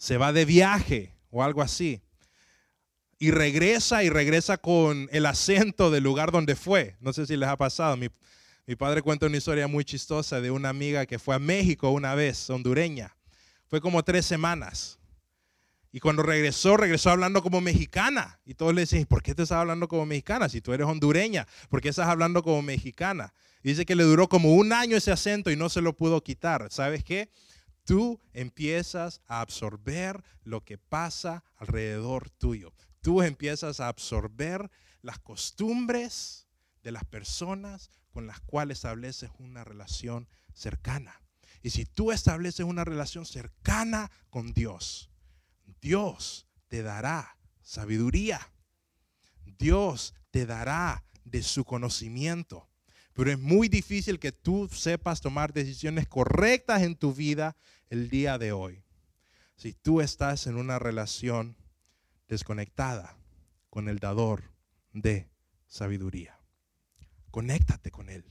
se 0.00 0.16
va 0.16 0.32
de 0.32 0.46
viaje 0.46 1.14
o 1.30 1.44
algo 1.44 1.60
así. 1.60 2.00
Y 3.18 3.32
regresa 3.32 4.02
y 4.02 4.08
regresa 4.08 4.56
con 4.56 5.10
el 5.12 5.26
acento 5.26 5.90
del 5.90 6.04
lugar 6.04 6.32
donde 6.32 6.56
fue. 6.56 6.96
No 7.00 7.12
sé 7.12 7.26
si 7.26 7.36
les 7.36 7.50
ha 7.50 7.58
pasado. 7.58 7.98
Mi, 7.98 8.08
mi 8.66 8.76
padre 8.76 9.02
cuenta 9.02 9.26
una 9.26 9.36
historia 9.36 9.68
muy 9.68 9.84
chistosa 9.84 10.40
de 10.40 10.50
una 10.50 10.70
amiga 10.70 11.04
que 11.04 11.18
fue 11.18 11.34
a 11.34 11.38
México 11.38 11.90
una 11.90 12.14
vez, 12.14 12.48
hondureña. 12.48 13.14
Fue 13.66 13.82
como 13.82 14.02
tres 14.02 14.24
semanas. 14.24 14.98
Y 15.92 16.00
cuando 16.00 16.22
regresó, 16.22 16.78
regresó 16.78 17.10
hablando 17.10 17.42
como 17.42 17.60
mexicana. 17.60 18.40
Y 18.46 18.54
todos 18.54 18.72
le 18.74 18.80
decían, 18.80 19.04
¿por 19.04 19.22
qué 19.22 19.34
te 19.34 19.42
estás 19.42 19.58
hablando 19.58 19.86
como 19.86 20.06
mexicana? 20.06 20.48
Si 20.48 20.62
tú 20.62 20.72
eres 20.72 20.86
hondureña, 20.86 21.46
¿por 21.68 21.82
qué 21.82 21.90
estás 21.90 22.08
hablando 22.08 22.42
como 22.42 22.62
mexicana? 22.62 23.34
dice 23.62 23.84
que 23.84 23.94
le 23.94 24.04
duró 24.04 24.30
como 24.30 24.54
un 24.54 24.72
año 24.72 24.96
ese 24.96 25.12
acento 25.12 25.50
y 25.50 25.56
no 25.56 25.68
se 25.68 25.82
lo 25.82 25.94
pudo 25.94 26.22
quitar. 26.22 26.68
¿Sabes 26.70 27.04
qué? 27.04 27.28
Tú 27.90 28.20
empiezas 28.32 29.20
a 29.26 29.40
absorber 29.40 30.22
lo 30.44 30.64
que 30.64 30.78
pasa 30.78 31.42
alrededor 31.56 32.30
tuyo. 32.30 32.72
Tú 33.00 33.20
empiezas 33.20 33.80
a 33.80 33.88
absorber 33.88 34.70
las 35.02 35.18
costumbres 35.18 36.46
de 36.84 36.92
las 36.92 37.04
personas 37.04 37.90
con 38.12 38.28
las 38.28 38.38
cuales 38.42 38.78
estableces 38.78 39.32
una 39.40 39.64
relación 39.64 40.28
cercana. 40.54 41.20
Y 41.62 41.70
si 41.70 41.84
tú 41.84 42.12
estableces 42.12 42.64
una 42.64 42.84
relación 42.84 43.26
cercana 43.26 44.08
con 44.30 44.52
Dios, 44.52 45.10
Dios 45.80 46.46
te 46.68 46.84
dará 46.84 47.38
sabiduría. 47.60 48.52
Dios 49.58 50.14
te 50.30 50.46
dará 50.46 51.02
de 51.24 51.42
su 51.42 51.64
conocimiento. 51.64 52.69
Pero 53.14 53.30
es 53.30 53.38
muy 53.38 53.68
difícil 53.68 54.18
que 54.18 54.32
tú 54.32 54.68
sepas 54.72 55.20
tomar 55.20 55.52
decisiones 55.52 56.06
correctas 56.06 56.82
en 56.82 56.96
tu 56.96 57.12
vida 57.12 57.56
el 57.88 58.08
día 58.08 58.38
de 58.38 58.52
hoy. 58.52 58.82
Si 59.56 59.74
tú 59.74 60.00
estás 60.00 60.46
en 60.46 60.56
una 60.56 60.78
relación 60.78 61.56
desconectada 62.28 63.16
con 63.68 63.88
el 63.88 63.98
dador 63.98 64.44
de 64.92 65.28
sabiduría, 65.66 66.40
conéctate 67.30 67.90
con 67.90 68.08
él. 68.08 68.24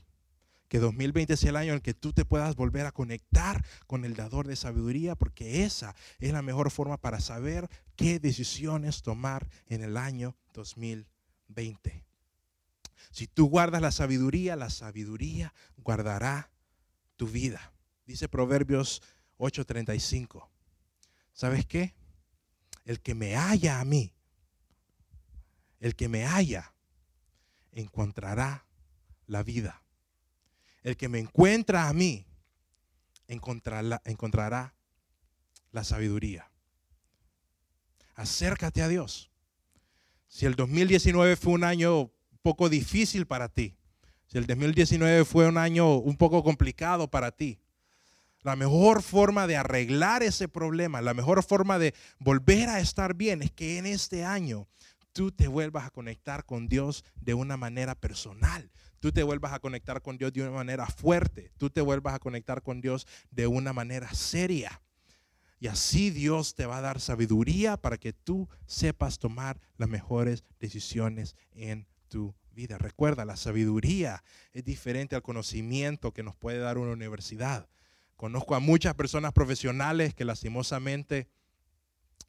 Que 0.68 0.78
2020 0.78 1.36
sea 1.36 1.50
el 1.50 1.56
año 1.56 1.72
en 1.74 1.80
que 1.80 1.94
tú 1.94 2.12
te 2.12 2.24
puedas 2.24 2.54
volver 2.54 2.86
a 2.86 2.92
conectar 2.92 3.64
con 3.86 4.04
el 4.04 4.14
dador 4.14 4.46
de 4.46 4.56
sabiduría, 4.56 5.16
porque 5.16 5.64
esa 5.64 5.94
es 6.20 6.32
la 6.32 6.42
mejor 6.42 6.70
forma 6.70 6.96
para 6.96 7.20
saber 7.20 7.68
qué 7.96 8.18
decisiones 8.20 9.02
tomar 9.02 9.48
en 9.66 9.82
el 9.82 9.96
año 9.96 10.36
2020. 10.54 12.09
Si 13.10 13.26
tú 13.26 13.48
guardas 13.48 13.82
la 13.82 13.92
sabiduría, 13.92 14.56
la 14.56 14.70
sabiduría 14.70 15.52
guardará 15.78 16.50
tu 17.16 17.26
vida. 17.26 17.72
Dice 18.06 18.28
Proverbios 18.28 19.02
8:35. 19.38 20.48
¿Sabes 21.32 21.66
qué? 21.66 21.94
El 22.84 23.00
que 23.00 23.14
me 23.14 23.36
haya 23.36 23.80
a 23.80 23.84
mí, 23.84 24.12
el 25.80 25.96
que 25.96 26.08
me 26.08 26.26
haya, 26.26 26.72
encontrará 27.72 28.66
la 29.26 29.42
vida. 29.42 29.82
El 30.82 30.96
que 30.96 31.08
me 31.08 31.18
encuentra 31.18 31.88
a 31.88 31.92
mí, 31.92 32.26
encontrará, 33.28 34.02
encontrará 34.04 34.74
la 35.72 35.84
sabiduría. 35.84 36.50
Acércate 38.14 38.82
a 38.82 38.88
Dios. 38.88 39.30
Si 40.28 40.46
el 40.46 40.54
2019 40.54 41.36
fue 41.36 41.52
un 41.54 41.64
año 41.64 42.10
poco 42.42 42.68
difícil 42.68 43.26
para 43.26 43.48
ti, 43.48 43.76
si 44.26 44.38
el 44.38 44.46
2019 44.46 45.24
fue 45.24 45.48
un 45.48 45.58
año 45.58 45.96
un 45.96 46.16
poco 46.16 46.44
complicado 46.44 47.10
para 47.10 47.32
ti, 47.32 47.58
la 48.42 48.56
mejor 48.56 49.02
forma 49.02 49.46
de 49.46 49.56
arreglar 49.56 50.22
ese 50.22 50.48
problema, 50.48 51.00
la 51.00 51.14
mejor 51.14 51.42
forma 51.42 51.78
de 51.78 51.94
volver 52.18 52.68
a 52.68 52.80
estar 52.80 53.14
bien 53.14 53.42
es 53.42 53.50
que 53.50 53.76
en 53.76 53.86
este 53.86 54.24
año 54.24 54.66
tú 55.12 55.30
te 55.30 55.48
vuelvas 55.48 55.84
a 55.84 55.90
conectar 55.90 56.46
con 56.46 56.68
Dios 56.68 57.04
de 57.20 57.34
una 57.34 57.56
manera 57.56 57.94
personal. 57.94 58.70
Tú 59.00 59.12
te 59.12 59.22
vuelvas 59.22 59.52
a 59.52 59.58
conectar 59.58 60.00
con 60.00 60.16
Dios 60.16 60.32
de 60.32 60.42
una 60.42 60.52
manera 60.52 60.86
fuerte. 60.86 61.50
Tú 61.58 61.68
te 61.68 61.80
vuelvas 61.80 62.14
a 62.14 62.18
conectar 62.18 62.62
con 62.62 62.80
Dios 62.80 63.06
de 63.30 63.46
una 63.46 63.72
manera 63.72 64.12
seria. 64.14 64.80
Y 65.58 65.66
así 65.66 66.10
Dios 66.10 66.54
te 66.54 66.66
va 66.66 66.78
a 66.78 66.82
dar 66.82 67.00
sabiduría 67.00 67.76
para 67.76 67.98
que 67.98 68.12
tú 68.12 68.48
sepas 68.66 69.18
tomar 69.18 69.60
las 69.76 69.88
mejores 69.88 70.44
decisiones 70.58 71.36
en 71.52 71.86
tu 72.10 72.34
vida. 72.52 72.76
Recuerda, 72.76 73.24
la 73.24 73.36
sabiduría 73.36 74.22
es 74.52 74.64
diferente 74.64 75.16
al 75.16 75.22
conocimiento 75.22 76.12
que 76.12 76.22
nos 76.22 76.36
puede 76.36 76.58
dar 76.58 76.76
una 76.76 76.92
universidad. 76.92 77.70
Conozco 78.16 78.54
a 78.54 78.60
muchas 78.60 78.94
personas 78.94 79.32
profesionales 79.32 80.14
que 80.14 80.26
lastimosamente 80.26 81.28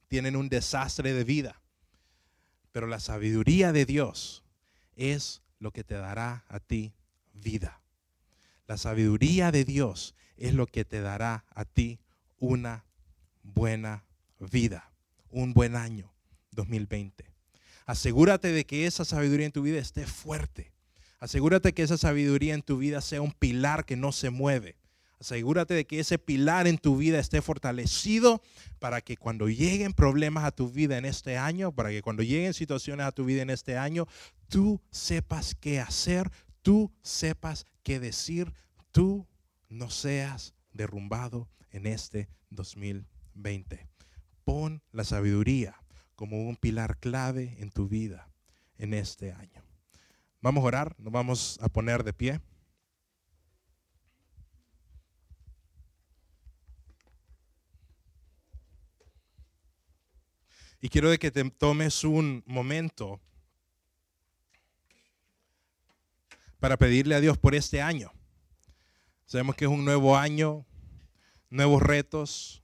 tienen 0.08 0.38
un 0.38 0.48
desastre 0.48 1.14
de 1.14 1.26
vida. 1.26 1.62
Pero 2.72 2.88
la 2.88 3.02
sabiduría 3.02 3.74
de 3.74 3.86
Dios 3.86 4.46
es 4.96 5.42
lo 5.60 5.72
que 5.72 5.84
te 5.84 5.96
dará 5.96 6.46
a 6.48 6.62
ti 6.62 6.94
vida. 7.34 7.82
La 8.68 8.78
sabiduría 8.78 9.52
de 9.52 9.66
Dios 9.66 10.16
es 10.38 10.54
lo 10.54 10.66
que 10.68 10.86
te 10.86 11.02
dará 11.02 11.44
a 11.54 11.66
ti 11.66 12.00
una 12.40 12.86
buena 13.44 14.06
vida, 14.40 14.94
un 15.30 15.54
buen 15.54 15.76
año 15.76 16.14
2020. 16.52 17.31
Asegúrate 17.86 18.52
de 18.52 18.66
que 18.66 18.86
esa 18.86 19.06
sabiduría 19.06 19.46
en 19.46 19.52
tu 19.52 19.62
vida 19.62 19.80
esté 19.80 20.06
fuerte. 20.06 20.72
Asegúrate 21.20 21.74
que 21.74 21.84
esa 21.84 21.98
sabiduría 21.98 22.54
en 22.54 22.62
tu 22.62 22.78
vida 22.78 23.02
sea 23.02 23.22
un 23.22 23.32
pilar 23.32 23.86
que 23.86 23.96
no 23.96 24.12
se 24.12 24.30
mueve. 24.30 24.76
Asegúrate 25.20 25.76
de 25.76 25.86
que 25.86 26.00
ese 26.00 26.18
pilar 26.18 26.66
en 26.66 26.80
tu 26.80 26.98
vida 26.98 27.20
esté 27.20 27.44
fortalecido 27.44 28.42
para 28.80 29.02
que 29.02 29.18
cuando 29.18 29.50
lleguen 29.50 29.94
problemas 29.94 30.46
a 30.46 30.52
tu 30.52 30.72
vida 30.72 30.98
en 30.98 31.06
este 31.06 31.38
año, 31.38 31.72
para 31.72 31.92
que 31.92 32.02
cuando 32.02 32.24
lleguen 32.24 32.56
situaciones 32.56 33.06
a 33.06 33.12
tu 33.12 33.24
vida 33.26 33.44
en 33.44 33.52
este 33.52 33.78
año, 33.78 34.08
tú 34.48 34.82
sepas 34.90 35.54
qué 35.54 35.80
hacer, 35.80 36.32
tú 36.64 36.92
sepas 37.04 37.68
qué 37.84 38.00
decir, 38.00 38.52
tú 38.92 39.28
no 39.70 39.92
seas 39.92 40.56
derrumbado 40.74 41.48
en 41.70 41.86
este 41.86 42.28
2020. 42.50 43.88
Pon 44.44 44.82
la 44.92 45.04
sabiduría 45.04 45.82
como 46.16 46.48
un 46.48 46.56
pilar 46.56 46.98
clave 47.00 47.56
en 47.60 47.72
tu 47.72 47.88
vida 47.88 48.30
en 48.78 48.94
este 48.94 49.32
año. 49.32 49.64
Vamos 50.42 50.64
a 50.64 50.68
orar, 50.68 50.96
nos 50.98 51.14
vamos 51.14 51.60
a 51.62 51.70
poner 51.70 52.04
de 52.04 52.14
pie. 52.14 52.42
Y 60.84 60.90
quiero 60.90 61.16
que 61.20 61.30
te 61.30 61.48
tomes 61.52 62.04
un 62.04 62.44
momento 62.48 63.22
para 66.60 66.78
pedirle 66.78 67.14
a 67.14 67.20
Dios 67.20 67.38
por 67.38 67.54
este 67.54 67.82
año. 67.82 68.12
Sabemos 69.26 69.56
que 69.56 69.66
es 69.66 69.72
un 69.72 69.86
nuevo 69.86 70.18
año, 70.18 70.66
nuevos 71.50 71.84
retos, 71.84 72.61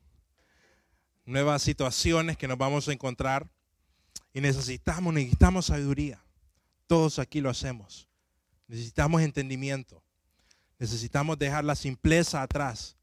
nuevas 1.28 1.62
situaciones 1.62 2.38
que 2.38 2.48
nos 2.48 2.58
vamos 2.58 2.88
a 2.88 2.94
encontrar 2.94 3.52
y 4.34 4.42
necesitamos, 4.42 5.14
necesitamos 5.14 5.68
sabiduría. 5.68 6.24
Todos 6.88 7.20
aquí 7.20 7.42
lo 7.42 7.50
hacemos. 7.50 8.08
Necesitamos 8.68 9.22
entendimiento. 9.22 10.02
Necesitamos 10.80 11.38
dejar 11.38 11.66
la 11.66 11.76
simpleza 11.76 12.42
atrás. 12.42 12.98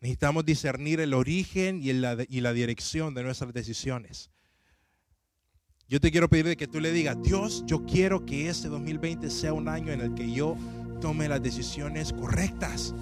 Necesitamos 0.00 0.44
discernir 0.44 1.00
el 1.00 1.14
origen 1.14 1.80
y 1.82 1.92
la, 1.94 2.18
y 2.28 2.40
la 2.42 2.52
dirección 2.52 3.14
de 3.14 3.22
nuestras 3.22 3.52
decisiones. 3.54 4.30
Yo 5.88 6.00
te 6.00 6.10
quiero 6.10 6.28
pedir 6.28 6.56
que 6.56 6.66
tú 6.66 6.80
le 6.80 6.92
digas, 6.92 7.16
Dios, 7.22 7.62
yo 7.66 7.86
quiero 7.86 8.26
que 8.26 8.48
este 8.48 8.68
2020 8.68 9.30
sea 9.30 9.52
un 9.52 9.68
año 9.68 9.92
en 9.92 10.00
el 10.00 10.14
que 10.14 10.30
yo 10.30 10.56
tome 11.00 11.28
las 11.28 11.42
decisiones 11.42 12.12
correctas. 12.12 12.92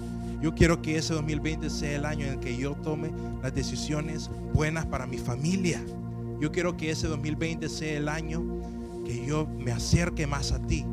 Yo 0.41 0.53
quiero 0.53 0.81
que 0.81 0.97
ese 0.97 1.13
2020 1.13 1.69
sea 1.69 1.95
el 1.95 2.05
año 2.05 2.25
en 2.25 2.33
el 2.33 2.39
que 2.39 2.57
yo 2.57 2.75
tome 2.75 3.11
las 3.41 3.53
decisiones 3.53 4.29
buenas 4.53 4.85
para 4.85 5.07
mi 5.07 5.17
familia. 5.17 5.81
Yo 6.39 6.51
quiero 6.51 6.75
que 6.75 6.91
ese 6.91 7.07
2020 7.07 7.69
sea 7.69 7.97
el 7.97 8.09
año 8.09 8.43
que 9.05 9.25
yo 9.25 9.47
me 9.47 9.71
acerque 9.71 10.27
más 10.27 10.51
a 10.51 10.59
ti. 10.59 10.85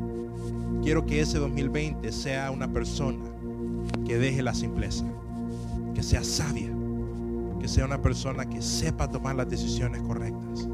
Quiero 0.81 1.05
que 1.05 1.21
ese 1.21 1.37
2020 1.39 2.11
sea 2.11 2.51
una 2.51 2.71
persona 2.71 3.23
que 4.05 4.17
deje 4.17 4.41
la 4.41 4.53
simpleza, 4.53 5.05
que 5.93 6.03
sea 6.03 6.23
sabia, 6.23 6.69
que 7.59 7.67
sea 7.67 7.85
una 7.85 8.01
persona 8.01 8.45
que 8.45 8.61
sepa 8.61 9.09
tomar 9.09 9.35
las 9.35 9.49
decisiones 9.49 10.01
correctas. 10.01 10.67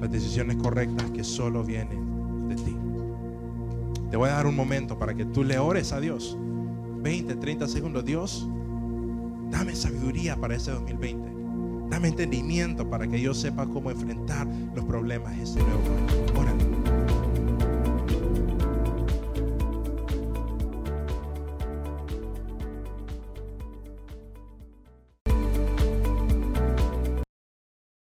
Las 0.00 0.10
decisiones 0.10 0.56
correctas 0.56 1.10
que 1.10 1.24
solo 1.24 1.62
vienen 1.62 2.48
de 2.48 2.56
ti. 2.56 2.76
Te 4.10 4.16
voy 4.16 4.28
a 4.28 4.32
dar 4.32 4.46
un 4.46 4.56
momento 4.56 4.98
para 4.98 5.14
que 5.14 5.24
tú 5.24 5.44
le 5.44 5.58
ores 5.58 5.92
a 5.92 6.00
Dios. 6.00 6.36
20, 7.02 7.36
30 7.36 7.68
segundos. 7.68 8.04
Dios, 8.04 8.48
dame 9.50 9.74
sabiduría 9.74 10.36
para 10.36 10.54
ese 10.54 10.70
2020. 10.70 11.32
Dame 11.90 12.08
entendimiento 12.08 12.88
para 12.88 13.06
que 13.06 13.20
yo 13.20 13.34
sepa 13.34 13.66
cómo 13.66 13.90
enfrentar 13.90 14.46
los 14.74 14.84
problemas 14.84 15.36
este 15.38 15.60
nuevo 15.60 16.48
año. 16.48 16.81